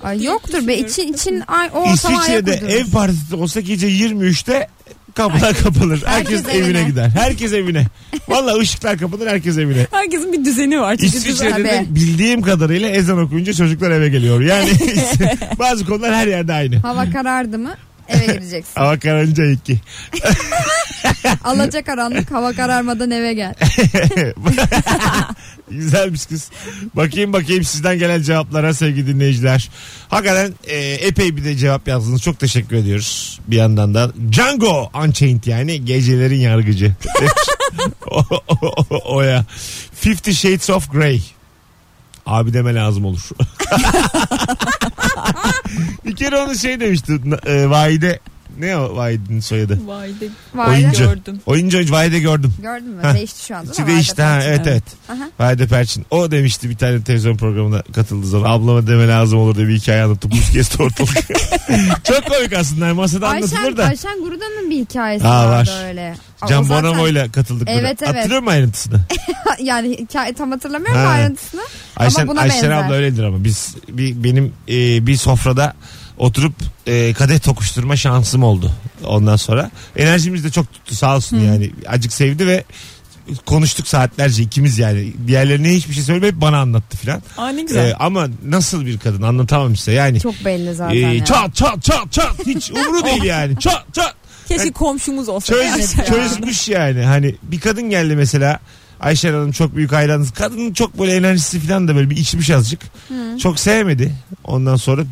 Ay 0.03 0.23
yoktur 0.23 0.67
be 0.67 0.77
için 0.77 1.13
için 1.13 1.43
ay, 1.47 1.69
o 1.73 1.93
İsviçre'de 1.93 2.53
ev 2.53 2.85
partisi 2.85 3.35
olsa 3.35 3.59
gece 3.59 3.87
23'te 3.87 4.67
kapılar 5.15 5.55
kapanır. 5.63 6.03
Herkes, 6.05 6.43
herkes 6.43 6.55
evine 6.55 6.77
evine. 6.77 6.89
gider. 6.89 7.09
Herkes 7.09 7.53
evine. 7.53 7.85
Vallahi 8.27 8.59
ışıklar 8.59 8.97
kapanır 8.97 9.27
herkes 9.27 9.57
evine. 9.57 9.87
Herkesin 9.91 10.33
bir 10.33 10.45
düzeni 10.45 10.81
var. 10.81 10.95
İsviçre'de 10.99 11.63
de 11.63 11.85
bildiğim 11.89 12.41
kadarıyla 12.41 12.89
ezan 12.89 13.19
okuyunca 13.19 13.53
çocuklar 13.53 13.91
eve 13.91 14.09
geliyor. 14.09 14.41
Yani 14.41 14.69
bazı 15.59 15.85
konular 15.85 16.15
her 16.15 16.27
yerde 16.27 16.53
aynı. 16.53 16.77
Hava 16.77 17.09
karardı 17.09 17.59
mı 17.59 17.75
eve 18.07 18.25
gireceksin. 18.25 18.73
Hava 18.75 18.99
kararınca 18.99 19.45
iki. 19.45 19.79
Alaca 21.43 21.83
karanlık 21.83 22.31
hava 22.31 22.53
kararmadan 22.53 23.11
eve 23.11 23.33
gel. 23.33 23.53
Güzelmiş 25.71 26.25
kız. 26.25 26.49
Bakayım 26.93 27.33
bakayım 27.33 27.63
sizden 27.63 27.99
gelen 27.99 28.21
cevaplara 28.21 28.73
sevgili 28.73 29.07
dinleyiciler. 29.07 29.69
Hakikaten 30.09 30.53
e, 30.67 30.77
epey 30.77 31.37
bir 31.37 31.43
de 31.43 31.55
cevap 31.55 31.87
yazdınız. 31.87 32.21
Çok 32.21 32.39
teşekkür 32.39 32.75
ediyoruz 32.75 33.39
bir 33.47 33.57
yandan 33.57 33.93
da. 33.93 34.11
Django 34.31 34.91
Unchained 35.03 35.43
yani 35.45 35.85
gecelerin 35.85 36.39
yargıcı. 36.39 36.93
O, 38.11 38.23
o, 38.47 38.85
o 39.05 39.21
ya. 39.21 39.45
Fifty 39.93 40.31
Shades 40.31 40.69
of 40.69 40.91
Grey. 40.91 41.23
Abi 42.25 42.53
deme 42.53 42.75
lazım 42.75 43.05
olur. 43.05 43.29
bir 46.05 46.15
kere 46.15 46.37
onu 46.37 46.55
şey 46.55 46.79
demişti. 46.79 47.19
E, 47.45 47.69
Vahide 47.69 48.19
ne 48.59 48.77
o 48.77 48.95
Vahide'nin 48.95 49.39
soyadı? 49.39 49.79
Vay 49.85 50.09
de 50.09 50.29
Vay 50.55 50.69
Oyuncu. 50.83 51.03
gördüm. 51.03 51.41
Oyuncu 51.45 51.77
oyuncu 51.77 51.93
Vahide 51.93 52.19
gördüm. 52.19 52.53
Gördün 52.61 52.89
mü? 52.89 53.03
Heh. 53.03 53.13
Değişti 53.13 53.45
şu 53.45 53.55
anda. 53.55 53.71
İçi 53.71 53.87
değişti 53.87 54.21
ha 54.21 54.39
evet 54.43 54.61
evet. 54.67 54.83
Aha. 55.09 55.29
Vahide 55.39 55.67
Perçin. 55.67 56.05
O 56.11 56.31
demişti 56.31 56.69
bir 56.69 56.77
tane 56.77 57.03
televizyon 57.03 57.37
programına 57.37 57.81
katıldığı 57.81 58.27
zaman. 58.27 58.49
Ablama 58.51 58.87
deme 58.87 59.07
lazım 59.07 59.39
olur 59.39 59.55
diye 59.55 59.67
bir 59.67 59.77
hikaye 59.77 60.03
anlattı. 60.03 60.31
Buz 60.31 60.49
kesti 60.51 60.83
ortalık. 60.83 61.17
Çok 62.03 62.25
komik 62.27 62.53
aslında. 62.53 62.93
Masada 62.93 63.27
anlatılır 63.29 63.57
Ayşen, 63.59 63.77
da. 63.77 63.85
Ayşen 63.85 64.19
Gurudan'ın 64.23 64.69
bir 64.69 64.75
hikayesi 64.79 65.25
Ha, 65.25 65.47
vardı 65.49 65.69
var. 65.71 65.87
öyle. 65.87 66.15
Can 66.49 66.63
zaten- 66.63 66.83
Bonomo 66.83 67.07
ile 67.07 67.31
katıldık. 67.31 67.67
Evet, 67.71 67.97
evet. 68.03 68.15
Hatırlıyor 68.15 68.41
musun 68.41 68.51
ayrıntısını? 68.53 68.99
yani 69.59 69.97
hikaye 69.97 70.33
tam 70.33 70.51
hatırlamıyorum 70.51 71.01
Ha. 71.01 71.07
ayrıntısını. 71.07 71.61
Ayşen, 71.97 72.21
ama 72.21 72.31
buna 72.31 72.41
Ayşen 72.41 72.61
benzer. 72.63 72.71
abla 72.85 72.93
öyledir 72.93 73.23
ama. 73.23 73.43
Biz 73.43 73.75
bir, 73.89 74.23
benim 74.23 74.53
e, 74.69 75.07
bir 75.07 75.17
sofrada 75.17 75.73
oturup 76.17 76.53
e, 76.87 77.13
kadeh 77.13 77.39
tokuşturma 77.39 77.95
şansım 77.95 78.43
oldu 78.43 78.71
ondan 79.05 79.35
sonra. 79.35 79.71
Enerjimiz 79.95 80.43
de 80.43 80.51
çok 80.51 80.73
tuttu 80.73 80.95
sağ 80.95 81.15
olsun 81.15 81.37
yani. 81.37 81.71
Acık 81.87 82.13
sevdi 82.13 82.47
ve 82.47 82.63
konuştuk 83.45 83.87
saatlerce 83.87 84.43
ikimiz 84.43 84.79
yani. 84.79 85.13
Diğerlerine 85.27 85.73
hiçbir 85.73 85.93
şey 85.93 86.03
söylemeyip 86.03 86.41
bana 86.41 86.59
anlattı 86.59 86.97
filan. 86.97 87.21
Aa 87.37 87.49
ne 87.49 87.61
güzel. 87.61 87.89
E, 87.89 87.95
ama 87.95 88.27
nasıl 88.45 88.85
bir 88.85 88.97
kadın 88.99 89.21
anlatamam 89.21 89.75
size 89.75 89.91
yani. 89.91 90.19
Çok 90.19 90.45
belli 90.45 90.73
zaten. 90.75 90.95
Ee, 90.95 90.99
ya. 90.99 91.25
çat 91.25 91.55
çat 91.55 91.83
çat 91.83 92.11
çat 92.11 92.47
hiç 92.47 92.71
umru 92.71 93.05
değil 93.05 93.23
yani 93.33 93.59
çat 93.59 93.85
çat 93.93 94.15
Keşke 94.47 94.63
yani- 94.63 94.73
komşumuz 94.73 95.29
olsa. 95.29 95.53
çöz, 95.53 95.95
çözmüş 96.07 96.67
yani 96.67 97.03
hani 97.03 97.35
bir 97.43 97.59
kadın 97.59 97.89
geldi 97.89 98.15
mesela 98.15 98.59
Ayşen 98.99 99.33
Hanım 99.33 99.51
çok 99.51 99.75
büyük 99.75 99.91
hayranınız 99.91 100.31
kadının 100.31 100.73
çok 100.73 100.99
böyle 100.99 101.15
enerjisi 101.15 101.59
falan 101.59 101.87
da 101.87 101.95
böyle 101.95 102.09
bir 102.09 102.17
içmiş 102.17 102.49
azıcık 102.49 102.81
çok 103.41 103.59
sevmedi 103.59 104.15
ondan 104.43 104.75
sonra 104.75 105.03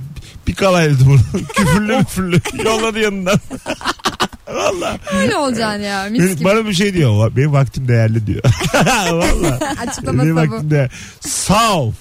bir 0.47 0.55
kalaydı 0.55 0.97
bunu 1.05 1.19
küfürlü 1.53 1.97
müfürlü 1.97 2.39
yolladı 2.65 2.99
yanından 2.99 3.39
Valla. 4.47 4.97
Öyle 5.13 5.37
olacaksın 5.37 5.81
ya. 5.83 6.07
Mis 6.09 6.35
gibi. 6.35 6.43
Bana 6.43 6.65
bir 6.65 6.73
şey 6.73 6.93
diyor. 6.93 7.35
Benim 7.35 7.53
vaktim 7.53 7.87
değerli 7.87 8.27
diyor. 8.27 8.41
Valla. 9.11 9.59
Açıklaması 9.87 10.25
Benim 10.25 10.37
da 10.37 10.47
bu. 10.47 10.51
vaktim 10.51 10.71
değerli. 10.71 10.89
Sağ 11.19 11.73
ol. 11.79 11.93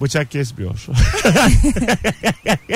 Bıçak 0.00 0.30
kesmiyor. 0.30 0.74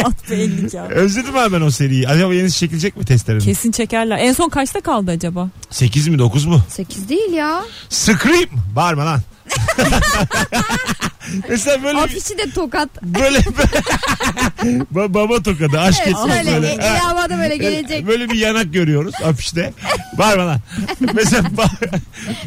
At 0.05 0.31
be 0.31 0.35
ellik 0.35 0.75
ya. 0.75 0.85
Özledim 0.89 1.37
abi 1.37 1.53
ben 1.53 1.61
o 1.61 1.71
seriyi. 1.71 2.09
Acaba 2.09 2.35
yenisi 2.35 2.59
çekilecek 2.59 2.97
mi 2.97 3.05
testlerin? 3.05 3.41
Kesin 3.41 3.71
çekerler. 3.71 4.19
En 4.19 4.33
son 4.33 4.49
kaçta 4.49 4.81
kaldı 4.81 5.11
acaba? 5.11 5.49
8 5.71 6.09
mi 6.09 6.19
9 6.19 6.45
mu? 6.45 6.63
8 6.69 7.09
değil 7.09 7.33
ya. 7.33 7.65
Scream. 7.89 8.49
Bağırma 8.77 9.07
lan. 9.07 9.21
Mesela 11.49 11.83
böyle 11.85 11.99
bir, 11.99 12.03
Afişi 12.03 12.39
de 12.39 12.51
tokat. 12.55 13.03
böyle 13.03 13.39
Ba- 14.95 15.15
baba 15.15 15.43
tokadı 15.43 15.81
aşk 15.81 16.01
Evet, 16.07 16.17
etmez 16.17 16.47
böyle. 16.47 16.67
e- 16.69 16.73
eli 16.73 16.83
havada 16.83 17.39
böyle 17.39 17.57
gelecek. 17.57 18.07
Böyle 18.07 18.31
bir 18.31 18.39
yanak 18.39 18.73
görüyoruz 18.73 19.15
afişte. 19.25 19.73
Bağırma 20.19 20.47
lan. 20.47 20.61
Mesela 21.15 21.43
ba- 21.49 22.01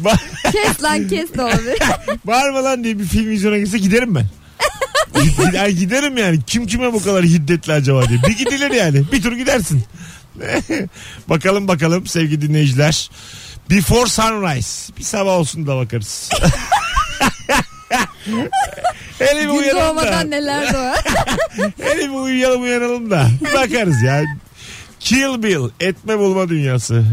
ba- 0.04 0.52
kes 0.52 0.82
lan 0.82 1.08
kes 1.08 1.34
de 1.34 1.42
olabilir. 1.42 1.78
bağırma 2.24 2.64
lan 2.64 2.84
diye 2.84 2.98
bir 2.98 3.04
film 3.04 3.30
vizyona 3.30 3.58
girse 3.58 3.78
giderim 3.78 4.14
ben. 4.14 4.26
Gid- 5.14 5.70
giderim 5.70 6.16
yani. 6.18 6.38
Kim 6.46 6.66
kime 6.66 6.92
bu 6.92 7.02
kadar 7.02 7.24
hiddetli 7.24 7.72
acaba 7.72 8.08
diye. 8.08 8.22
Bir 8.22 8.36
gidilir 8.38 8.70
yani. 8.70 9.02
Bir 9.12 9.22
tur 9.22 9.32
gidersin. 9.32 9.84
bakalım 11.28 11.68
bakalım 11.68 12.06
sevgili 12.06 12.42
dinleyiciler. 12.42 13.10
Before 13.70 14.10
Sunrise. 14.10 14.92
Bir 14.98 15.02
sabah 15.02 15.32
olsun 15.32 15.66
da 15.66 15.76
bakarız. 15.76 16.30
Hele 19.18 19.40
bir 19.40 19.42
Gün 19.42 19.48
uyanalım 19.58 19.96
da. 19.96 20.02
doğmadan 20.02 20.30
neler 20.30 20.74
doğar. 20.74 21.04
Hele 21.82 22.02
bir 22.02 22.08
uyuyalım 22.14 22.62
uyanalım 22.62 23.10
da. 23.10 23.28
Bakarız 23.54 24.02
ya. 24.02 24.22
Kill 25.00 25.42
Bill. 25.42 25.70
Etme 25.80 26.18
bulma 26.18 26.48
dünyası. 26.48 26.98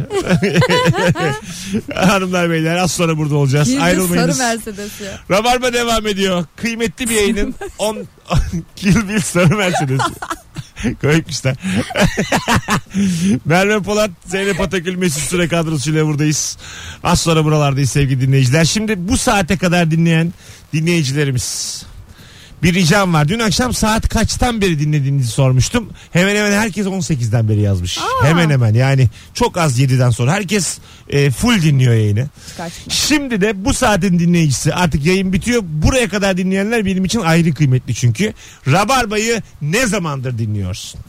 Hanımlar 1.95 2.49
beyler 2.49 2.75
az 2.75 2.91
sonra 2.91 3.17
burada 3.17 3.35
olacağız. 3.35 3.67
De 3.67 3.71
sarı 3.73 3.83
Ayrılmayınız. 3.83 4.39
Mercedes 4.39 5.01
ya. 5.01 5.19
Rabarba 5.37 5.73
devam 5.73 6.07
ediyor. 6.07 6.45
Kıymetli 6.55 7.09
bir 7.09 7.15
yayının 7.15 7.55
10 7.77 7.97
Kill 8.75 9.09
Bill 9.09 9.19
sarı 9.21 9.55
Mercedes. 9.57 9.99
Koymuşlar. 11.01 11.55
Merve 13.45 13.79
Polat, 13.79 14.11
Zeynep 14.25 14.61
Atakül, 14.61 14.95
Mesut 14.95 15.23
Süre 15.23 15.47
kadrosuyla 15.47 16.05
buradayız. 16.05 16.57
Az 17.03 17.21
sonra 17.21 17.45
buralardayız 17.45 17.89
sevgili 17.89 18.21
dinleyiciler. 18.21 18.65
Şimdi 18.65 19.07
bu 19.07 19.17
saate 19.17 19.57
kadar 19.57 19.91
dinleyen 19.91 20.33
dinleyicilerimiz. 20.73 21.85
Bir 22.63 22.73
ricam 22.73 23.13
var. 23.13 23.27
Dün 23.27 23.39
akşam 23.39 23.73
saat 23.73 24.09
kaçtan 24.09 24.61
beri 24.61 24.79
dinlediğinizi 24.79 25.31
sormuştum. 25.31 25.89
Hemen 26.11 26.35
hemen 26.35 26.51
herkes 26.51 26.85
18'den 26.85 27.49
beri 27.49 27.61
yazmış. 27.61 27.99
Hemen 28.23 28.49
hemen 28.49 28.73
yani 28.73 29.09
çok 29.33 29.57
az 29.57 29.79
7'den 29.79 30.09
sonra. 30.09 30.31
Herkes 30.31 30.77
e, 31.09 31.31
full 31.31 31.61
dinliyor 31.61 31.93
yayını. 31.93 32.27
Kaçma. 32.57 32.93
Şimdi 32.93 33.41
de 33.41 33.65
bu 33.65 33.73
saatin 33.73 34.19
dinleyicisi 34.19 34.73
artık 34.73 35.05
yayın 35.05 35.33
bitiyor. 35.33 35.61
Buraya 35.65 36.09
kadar 36.09 36.37
dinleyenler 36.37 36.85
benim 36.85 37.05
için 37.05 37.19
ayrı 37.19 37.53
kıymetli 37.53 37.95
çünkü. 37.95 38.33
Rabarba'yı 38.67 39.41
ne 39.61 39.87
zamandır 39.87 40.37
dinliyorsun? 40.37 41.01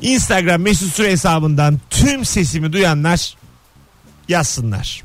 Instagram 0.00 0.60
mesut 0.60 0.94
süre 0.94 1.10
hesabından 1.10 1.80
tüm 1.90 2.24
sesimi 2.24 2.72
duyanlar 2.72 3.34
yazsınlar. 4.28 5.02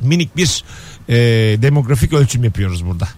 Minik 0.00 0.36
bir 0.36 0.64
e, 1.08 1.14
demografik 1.62 2.12
ölçüm 2.12 2.44
yapıyoruz 2.44 2.86
burada. 2.86 3.08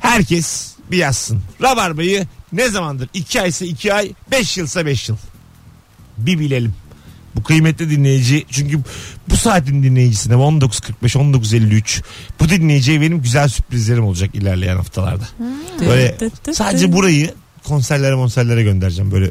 Herkes 0.00 0.75
bir 0.90 0.96
yazsın. 0.96 1.42
Rabarba'yı 1.62 2.26
ne 2.52 2.68
zamandır? 2.68 3.08
2 3.14 3.42
aysa 3.42 3.64
2 3.64 3.94
ay, 3.94 4.12
5 4.30 4.56
yılsa 4.56 4.86
5 4.86 5.08
yıl. 5.08 5.16
Bir 6.18 6.38
bilelim. 6.38 6.74
Bu 7.34 7.42
kıymetli 7.42 7.90
dinleyici 7.90 8.46
çünkü 8.50 8.80
bu 9.28 9.36
saatin 9.36 9.82
dinleyicisine 9.82 10.34
19.45 10.34 10.92
19.53 11.02 12.02
bu 12.40 12.48
dinleyiciye 12.48 13.00
benim 13.00 13.22
güzel 13.22 13.48
sürprizlerim 13.48 14.04
olacak 14.04 14.34
ilerleyen 14.34 14.76
haftalarda. 14.76 15.24
Böyle 15.80 16.16
sadece 16.52 16.92
burayı 16.92 17.34
konserlere 17.64 18.14
konserlere 18.14 18.62
göndereceğim 18.62 19.12
böyle 19.12 19.30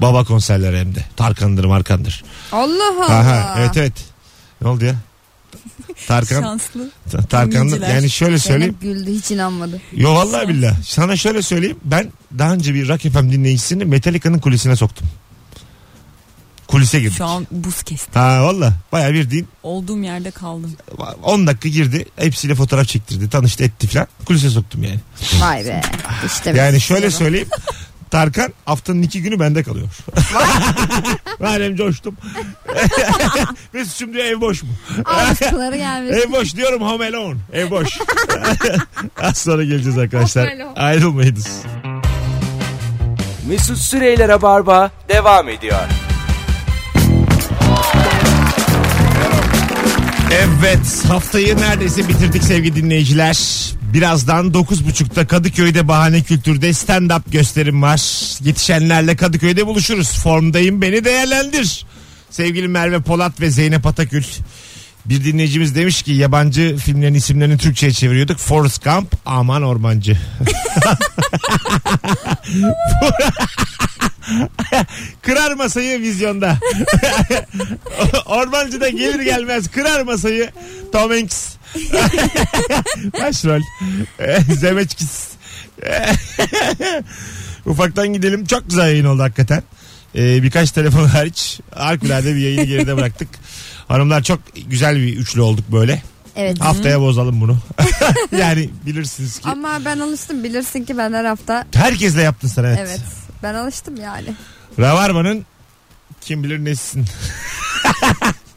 baba 0.00 0.24
konserlere 0.24 0.80
hem 0.80 0.94
de. 0.94 1.04
Tarkan'dır 1.16 1.64
markandır. 1.64 2.24
Allah 2.52 2.84
Allah. 2.96 3.18
Aha, 3.18 3.54
evet 3.58 3.76
evet. 3.76 3.92
Ne 4.60 4.68
oldu 4.68 4.84
ya? 4.84 4.94
Tarkan 6.06 6.42
Şanslı. 6.42 6.90
Dinleyiciler. 7.52 7.94
yani 7.94 8.10
şöyle 8.10 8.38
söyleyeyim. 8.38 8.76
Zeynep 8.80 8.98
güldü 8.98 9.18
hiç 9.18 9.30
inanmadı. 9.30 9.80
Yo 9.92 10.14
vallahi 10.14 10.48
billah. 10.48 10.82
Sana 10.82 11.16
şöyle 11.16 11.42
söyleyeyim. 11.42 11.76
Ben 11.84 12.12
daha 12.38 12.52
önce 12.52 12.74
bir 12.74 12.88
Rock 12.88 13.02
FM 13.02 13.32
dinleyicisini 13.32 13.84
Metallica'nın 13.84 14.38
kulisine 14.38 14.76
soktum. 14.76 15.06
Kulise 16.68 17.00
girdik. 17.00 17.16
Şu 17.16 17.24
an 17.24 17.46
buz 17.50 17.82
kesti. 17.82 18.18
Ha 18.18 18.44
valla 18.44 18.72
baya 18.92 19.14
bir 19.14 19.30
din 19.30 19.48
Olduğum 19.62 19.98
yerde 20.02 20.30
kaldım. 20.30 20.72
10 21.22 21.46
dakika 21.46 21.68
girdi. 21.68 22.06
Hepsiyle 22.16 22.54
fotoğraf 22.54 22.88
çektirdi. 22.88 23.30
Tanıştı 23.30 23.64
etti 23.64 23.86
falan. 23.86 24.06
Kulise 24.24 24.50
soktum 24.50 24.82
yani. 24.82 25.00
Vay 25.40 25.64
be. 25.64 25.80
İşte 26.26 26.50
Yani 26.50 26.80
şöyle 26.80 27.10
söyleyeyim. 27.10 27.48
Tarkan 28.14 28.52
haftanın 28.64 29.02
iki 29.02 29.22
günü 29.22 29.40
bende 29.40 29.62
kalıyor. 29.62 29.88
Madem 31.40 31.76
coştum. 31.80 32.16
Mesut'cum 33.72 34.14
diyor 34.14 34.24
ev 34.24 34.40
boş 34.40 34.62
mu? 34.62 34.68
Aşkları 35.04 35.76
gelmiş. 35.76 36.16
Ev 36.16 36.32
boş 36.32 36.56
diyorum 36.56 36.82
home 36.82 37.08
alone. 37.08 37.36
Ev 37.52 37.70
boş. 37.70 37.98
Az 39.22 39.38
sonra 39.38 39.64
geleceğiz 39.64 39.98
arkadaşlar. 39.98 40.52
Ayrılmayınız. 40.76 41.48
Mesut 43.48 43.78
Süreyler'e 43.78 44.42
barba 44.42 44.90
devam 45.08 45.48
ediyor. 45.48 45.80
Evet 50.30 51.04
haftayı 51.08 51.56
neredeyse 51.56 52.08
bitirdik 52.08 52.44
sevgili 52.44 52.76
dinleyiciler. 52.76 53.38
Birazdan 53.94 54.46
9.30'da 54.46 55.26
Kadıköy'de 55.26 55.88
Bahane 55.88 56.22
Kültür'de 56.22 56.68
stand-up 56.68 57.30
gösterim 57.30 57.82
var. 57.82 58.00
Yetişenlerle 58.44 59.16
Kadıköy'de 59.16 59.66
buluşuruz. 59.66 60.18
Formdayım 60.18 60.82
beni 60.82 61.04
değerlendir. 61.04 61.86
Sevgili 62.30 62.68
Merve 62.68 63.00
Polat 63.00 63.40
ve 63.40 63.50
Zeynep 63.50 63.86
Atakül. 63.86 64.24
Bir 65.06 65.24
dinleyicimiz 65.24 65.74
demiş 65.74 66.02
ki 66.02 66.12
yabancı 66.12 66.76
filmlerin 66.76 67.14
isimlerini 67.14 67.58
Türkçe'ye 67.58 67.92
çeviriyorduk. 67.92 68.38
Forrest 68.38 68.84
Gump, 68.84 69.12
Aman 69.26 69.62
Ormancı. 69.62 70.18
Kırar 75.22 75.52
masayı 75.52 76.00
vizyonda. 76.00 76.58
Ormancı 78.26 78.80
da 78.80 78.88
gelir 78.88 79.20
gelmez 79.20 79.70
kırar 79.70 80.02
masayı 80.02 80.50
Tom 80.92 81.10
Hanks. 81.10 81.53
Başrol. 83.20 83.60
Zemeçkis. 84.54 85.28
Ufaktan 87.66 88.08
gidelim. 88.12 88.46
Çok 88.46 88.68
güzel 88.70 88.88
yayın 88.88 89.04
oldu 89.04 89.22
hakikaten. 89.22 89.62
Ee, 90.14 90.42
birkaç 90.42 90.70
telefon 90.70 91.04
hariç 91.04 91.60
harikulade 91.74 92.34
bir 92.34 92.40
yayını 92.40 92.64
geride 92.64 92.96
bıraktık. 92.96 93.28
Hanımlar 93.88 94.22
çok 94.22 94.40
güzel 94.66 94.96
bir 94.96 95.16
üçlü 95.16 95.40
olduk 95.40 95.72
böyle. 95.72 96.02
Evet. 96.36 96.60
Haftaya 96.60 97.00
bozalım 97.00 97.40
bunu. 97.40 97.58
yani 98.38 98.70
bilirsiniz 98.86 99.38
ki. 99.38 99.48
Ama 99.48 99.84
ben 99.84 99.98
alıştım 99.98 100.44
bilirsin 100.44 100.84
ki 100.84 100.98
ben 100.98 101.12
her 101.12 101.24
hafta 101.24 101.66
Herkesle 101.74 102.22
yaptın 102.22 102.48
sen 102.48 102.64
evet. 102.64 102.78
evet. 102.82 103.00
Ben 103.42 103.54
alıştım 103.54 103.96
yani. 103.96 104.34
Rabarba'nın 104.78 105.46
kim 106.20 106.44
bilir 106.44 106.64
nesin. 106.64 107.04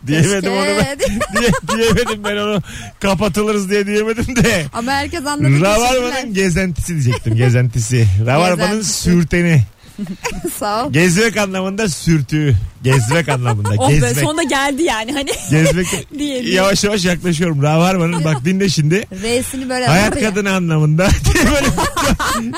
Diyemedim 0.07 0.51
onu 0.51 0.65
ben. 0.65 0.99
Diye, 1.41 1.51
diyemedim 1.77 2.23
ben 2.23 2.35
onu. 2.37 2.61
Kapatılırız 2.99 3.69
diye 3.69 3.87
diyemedim 3.87 4.35
de. 4.35 4.65
Ama 4.73 4.91
herkes 4.91 5.25
anladı. 5.25 5.61
Rabarba'nın 5.61 6.33
gezentisi 6.33 6.93
diyecektim. 6.93 7.35
Gezentisi. 7.35 8.07
Rabarba'nın 8.25 8.67
Gezentisi. 8.71 9.01
sürteni. 9.01 9.63
Sağ 10.59 10.85
ol. 10.85 10.93
Gezmek 10.93 11.37
anlamında 11.37 11.89
sürtüğü. 11.89 12.55
Gezmek 12.83 13.29
anlamında. 13.29 13.67
Oh 13.77 13.89
be 13.89 13.93
gezmek. 13.93 14.17
sonunda 14.17 14.43
geldi 14.43 14.83
yani 14.83 15.13
hani. 15.13 15.31
Gezmek. 15.51 15.87
Diye, 16.19 16.43
diye. 16.43 16.55
yavaş 16.55 16.83
yavaş 16.83 17.05
yaklaşıyorum. 17.05 17.63
Rabarba'nın 17.63 18.23
bak 18.23 18.45
dinle 18.45 18.69
şimdi. 18.69 19.07
R'sini 19.23 19.69
böyle 19.69 19.85
Hayat 19.87 20.19
kadını 20.19 20.53
anlamında. 20.53 21.07
böyle 21.35 21.67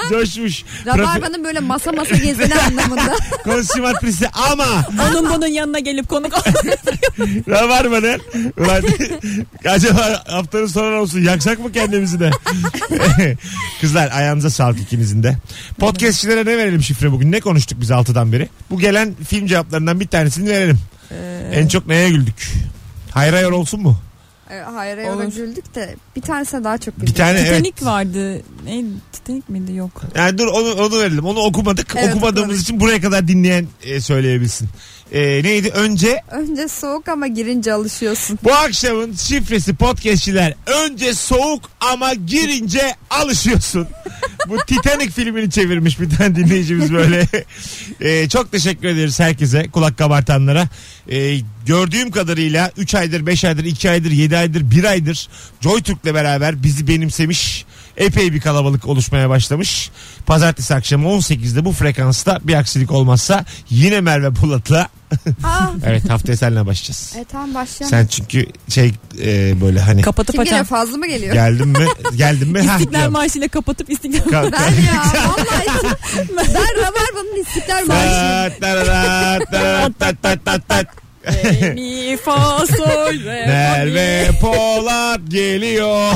coşmuş. 0.09 0.63
Rabarba'nın 0.85 1.43
böyle 1.43 1.59
masa 1.59 1.91
masa 1.91 2.15
gezeni 2.15 2.55
anlamında. 2.55 3.15
Konsumatrisi 3.43 4.27
ama 4.29 4.65
Onun 5.09 5.29
bunun 5.29 5.47
yanına 5.47 5.79
gelip 5.79 6.09
konuk 6.09 6.33
Rabarba'nın 7.49 8.21
ulan 8.57 8.83
acaba 9.65 10.23
haftanın 10.27 10.65
sonu 10.67 10.95
olsun 10.95 11.19
yaksak 11.23 11.59
mı 11.59 11.71
kendimizi 11.71 12.19
de? 12.19 12.31
Kızlar 13.81 14.09
ayağınıza 14.11 14.49
sağlık 14.49 14.79
ikinizin 14.79 15.23
de. 15.23 15.35
Podcastçilere 15.79 16.41
ne 16.45 16.57
verelim 16.57 16.83
şifre 16.83 17.11
bugün? 17.11 17.31
Ne 17.31 17.39
konuştuk 17.39 17.81
biz 17.81 17.91
altıdan 17.91 18.31
beri? 18.31 18.49
Bu 18.69 18.79
gelen 18.79 19.13
film 19.29 19.47
cevaplarından 19.47 19.99
bir 19.99 20.07
tanesini 20.11 20.49
verelim. 20.49 20.79
En 21.53 21.67
çok 21.67 21.87
neye 21.87 22.09
güldük? 22.09 22.53
Hayır 23.11 23.33
hayır 23.33 23.51
olsun 23.51 23.81
mu? 23.81 23.97
Ee, 24.51 24.57
Hayır 24.59 24.97
hayır 24.97 25.09
Olur. 25.09 25.35
güldük 25.35 25.75
de 25.75 25.95
bir 26.15 26.21
tanesine 26.21 26.63
daha 26.63 26.77
çok 26.77 26.95
güldük. 26.95 27.09
Bir 27.09 27.15
tane 27.15 27.39
evet. 27.39 27.47
Titanic 27.65 27.85
vardı. 27.85 28.41
Ne 28.65 28.83
Titanic 29.11 29.43
miydi 29.47 29.73
yok. 29.73 30.01
Yani 30.15 30.37
dur 30.37 30.47
onu, 30.47 30.73
onu 30.85 30.99
verelim. 30.99 31.25
Onu 31.25 31.39
okumadık. 31.39 31.93
Evet, 31.95 32.09
Okumadığımız 32.09 32.41
okumadık. 32.43 32.61
için 32.63 32.79
buraya 32.79 33.01
kadar 33.01 33.27
dinleyen 33.27 33.67
e, 33.83 34.01
söyleyebilsin. 34.01 34.69
E, 35.11 35.43
neydi? 35.43 35.69
Önce 35.69 36.21
Önce 36.31 36.67
soğuk 36.67 37.07
ama 37.07 37.27
girince 37.27 37.73
alışıyorsun. 37.73 38.39
Bu 38.43 38.53
akşamın 38.53 39.13
şifresi 39.13 39.75
podcastçiler. 39.75 40.53
Önce 40.65 41.13
soğuk 41.13 41.71
ama 41.79 42.13
girince 42.13 42.95
alışıyorsun. 43.09 43.87
Bu 44.47 44.57
Titanic 44.67 45.11
filmini 45.11 45.51
çevirmiş 45.51 45.99
bir 45.99 46.09
tane 46.09 46.35
dinleyicimiz 46.35 46.93
böyle. 46.93 47.27
Ee, 48.01 48.29
çok 48.29 48.51
teşekkür 48.51 48.87
ederiz 48.87 49.19
herkese 49.19 49.67
kulak 49.67 49.97
kabartanlara. 49.97 50.67
Ee, 51.11 51.37
gördüğüm 51.65 52.11
kadarıyla 52.11 52.71
3 52.77 52.95
aydır 52.95 53.25
5 53.25 53.45
aydır 53.45 53.65
2 53.65 53.89
aydır 53.89 54.11
7 54.11 54.37
aydır 54.37 54.71
1 54.71 54.83
aydır 54.83 55.29
JoyTürk'le 55.61 56.13
beraber 56.13 56.63
bizi 56.63 56.87
benimsemiş 56.87 57.65
epey 57.99 58.33
bir 58.33 58.41
kalabalık 58.41 58.85
oluşmaya 58.87 59.29
başlamış. 59.29 59.89
Pazartesi 60.25 60.75
akşamı 60.75 61.07
18'de 61.07 61.65
bu 61.65 61.71
frekansta 61.73 62.39
bir 62.43 62.53
aksilik 62.53 62.91
olmazsa 62.91 63.45
yine 63.69 64.01
Merve 64.01 64.33
Polat'la 64.33 64.87
Aa, 65.43 65.67
evet 65.85 66.09
haftaya 66.09 66.37
seninle 66.37 66.65
başlayacağız. 66.65 67.13
e 67.17 67.25
tamam 67.31 67.53
başlayalım. 67.55 67.97
Sen 67.97 68.07
çünkü 68.07 68.45
şey 68.69 68.93
e, 69.23 69.61
böyle 69.61 69.79
hani 69.79 70.01
Kapatıp 70.01 70.35
Kim 70.35 70.43
geliyor 70.43 70.59
açan. 70.61 70.65
fazla 70.77 70.97
mı 70.97 71.07
geliyor? 71.07 71.33
geldin 71.33 71.67
mi 71.67 71.85
geldin 72.15 72.47
mi 72.47 72.61
ha 72.67 72.73
İstiklal 72.73 72.93
diyorum. 72.99 73.13
Marşı'yla 73.13 73.47
kapatıp 73.47 73.89
İstiklal 73.89 74.19
Ka- 74.19 74.51
Ben 74.51 74.83
ya 74.93 75.03
vallahi 75.29 76.47
ben 76.55 76.77
Rabarba'nın 76.77 77.41
İstiklal 77.47 77.85
Marşı'yım. 77.85 78.49
Tat, 78.49 78.61
tararat, 78.61 79.51
tararat, 79.51 79.99
tat, 79.99 80.15
tat, 80.23 80.45
tat, 80.45 80.67
tat. 80.69 80.85
Mi, 81.73 82.17
fa, 82.25 82.65
sol, 82.77 83.13
re, 83.25 83.45
fa, 83.45 83.51
Merve 83.51 84.29
mi. 84.29 84.37
Polat 84.39 85.19
geliyor. 85.27 86.11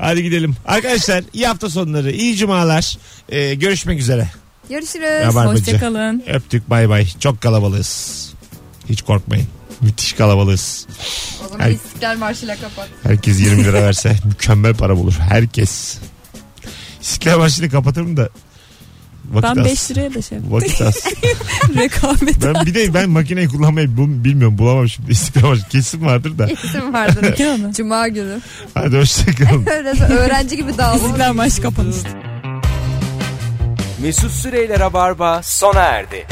Hadi 0.00 0.22
gidelim. 0.22 0.56
Arkadaşlar 0.66 1.24
iyi 1.32 1.46
hafta 1.46 1.70
sonları, 1.70 2.10
iyi 2.12 2.36
cumalar. 2.36 2.98
Ee, 3.28 3.54
görüşmek 3.54 4.00
üzere. 4.00 4.28
Görüşürüz. 4.68 5.26
Rabarbacı. 5.26 5.60
Hoşçakalın. 5.62 6.22
Öptük 6.28 6.70
bay 6.70 6.88
bay. 6.88 7.06
Çok 7.20 7.40
kalabalığız. 7.40 8.20
Hiç 8.88 9.02
korkmayın. 9.02 9.46
Müthiş 9.80 10.12
kalabalığız. 10.12 10.86
O 11.44 11.48
zaman 11.48 11.64
Her- 11.64 11.70
İstiklal 11.70 12.16
Marşı'yla 12.16 12.56
kapat. 12.56 12.88
Herkes 13.02 13.40
20 13.40 13.64
lira 13.64 13.82
verse 13.82 14.16
mükemmel 14.24 14.74
para 14.74 14.96
bulur. 14.96 15.12
Herkes. 15.28 15.98
İstiklal 17.02 17.38
Marşı'nı 17.38 17.70
kapatırım 17.70 18.16
da. 18.16 18.28
Vakit 19.30 19.56
Ben 19.56 19.60
az. 19.60 19.66
5 19.66 19.90
liraya 19.90 20.14
da 20.14 20.22
şey 20.22 20.38
Vakit 20.50 20.80
az. 20.80 21.04
rekabet. 21.76 22.36
Ben 22.44 22.66
bir 22.66 22.74
de 22.74 22.94
ben 22.94 23.10
makineyi 23.10 23.48
kullanmayı 23.48 23.96
bu- 23.96 24.24
bilmiyorum 24.24 24.58
bulamam 24.58 24.88
şimdi 24.88 25.12
İstiklal 25.12 25.48
Marşı 25.48 25.68
kesin 25.68 26.04
vardır 26.06 26.38
da. 26.38 26.46
İsim 26.46 26.92
vardır. 26.94 27.34
Yani. 27.38 27.74
Cuma 27.74 28.08
günü. 28.08 28.40
Hadi 28.74 28.96
hoşçakalın. 28.98 29.66
Öyle 29.70 29.90
öğrenci 30.04 30.56
gibi 30.56 30.78
dağılır. 30.78 31.00
İstiklal 31.04 31.32
Marşı 31.32 31.62
kapanıştı. 31.62 32.08
Mesut 34.02 34.30
Süreyler'e 34.30 34.92
barba 34.92 35.40
sona 35.42 35.80
erdi. 35.80 36.26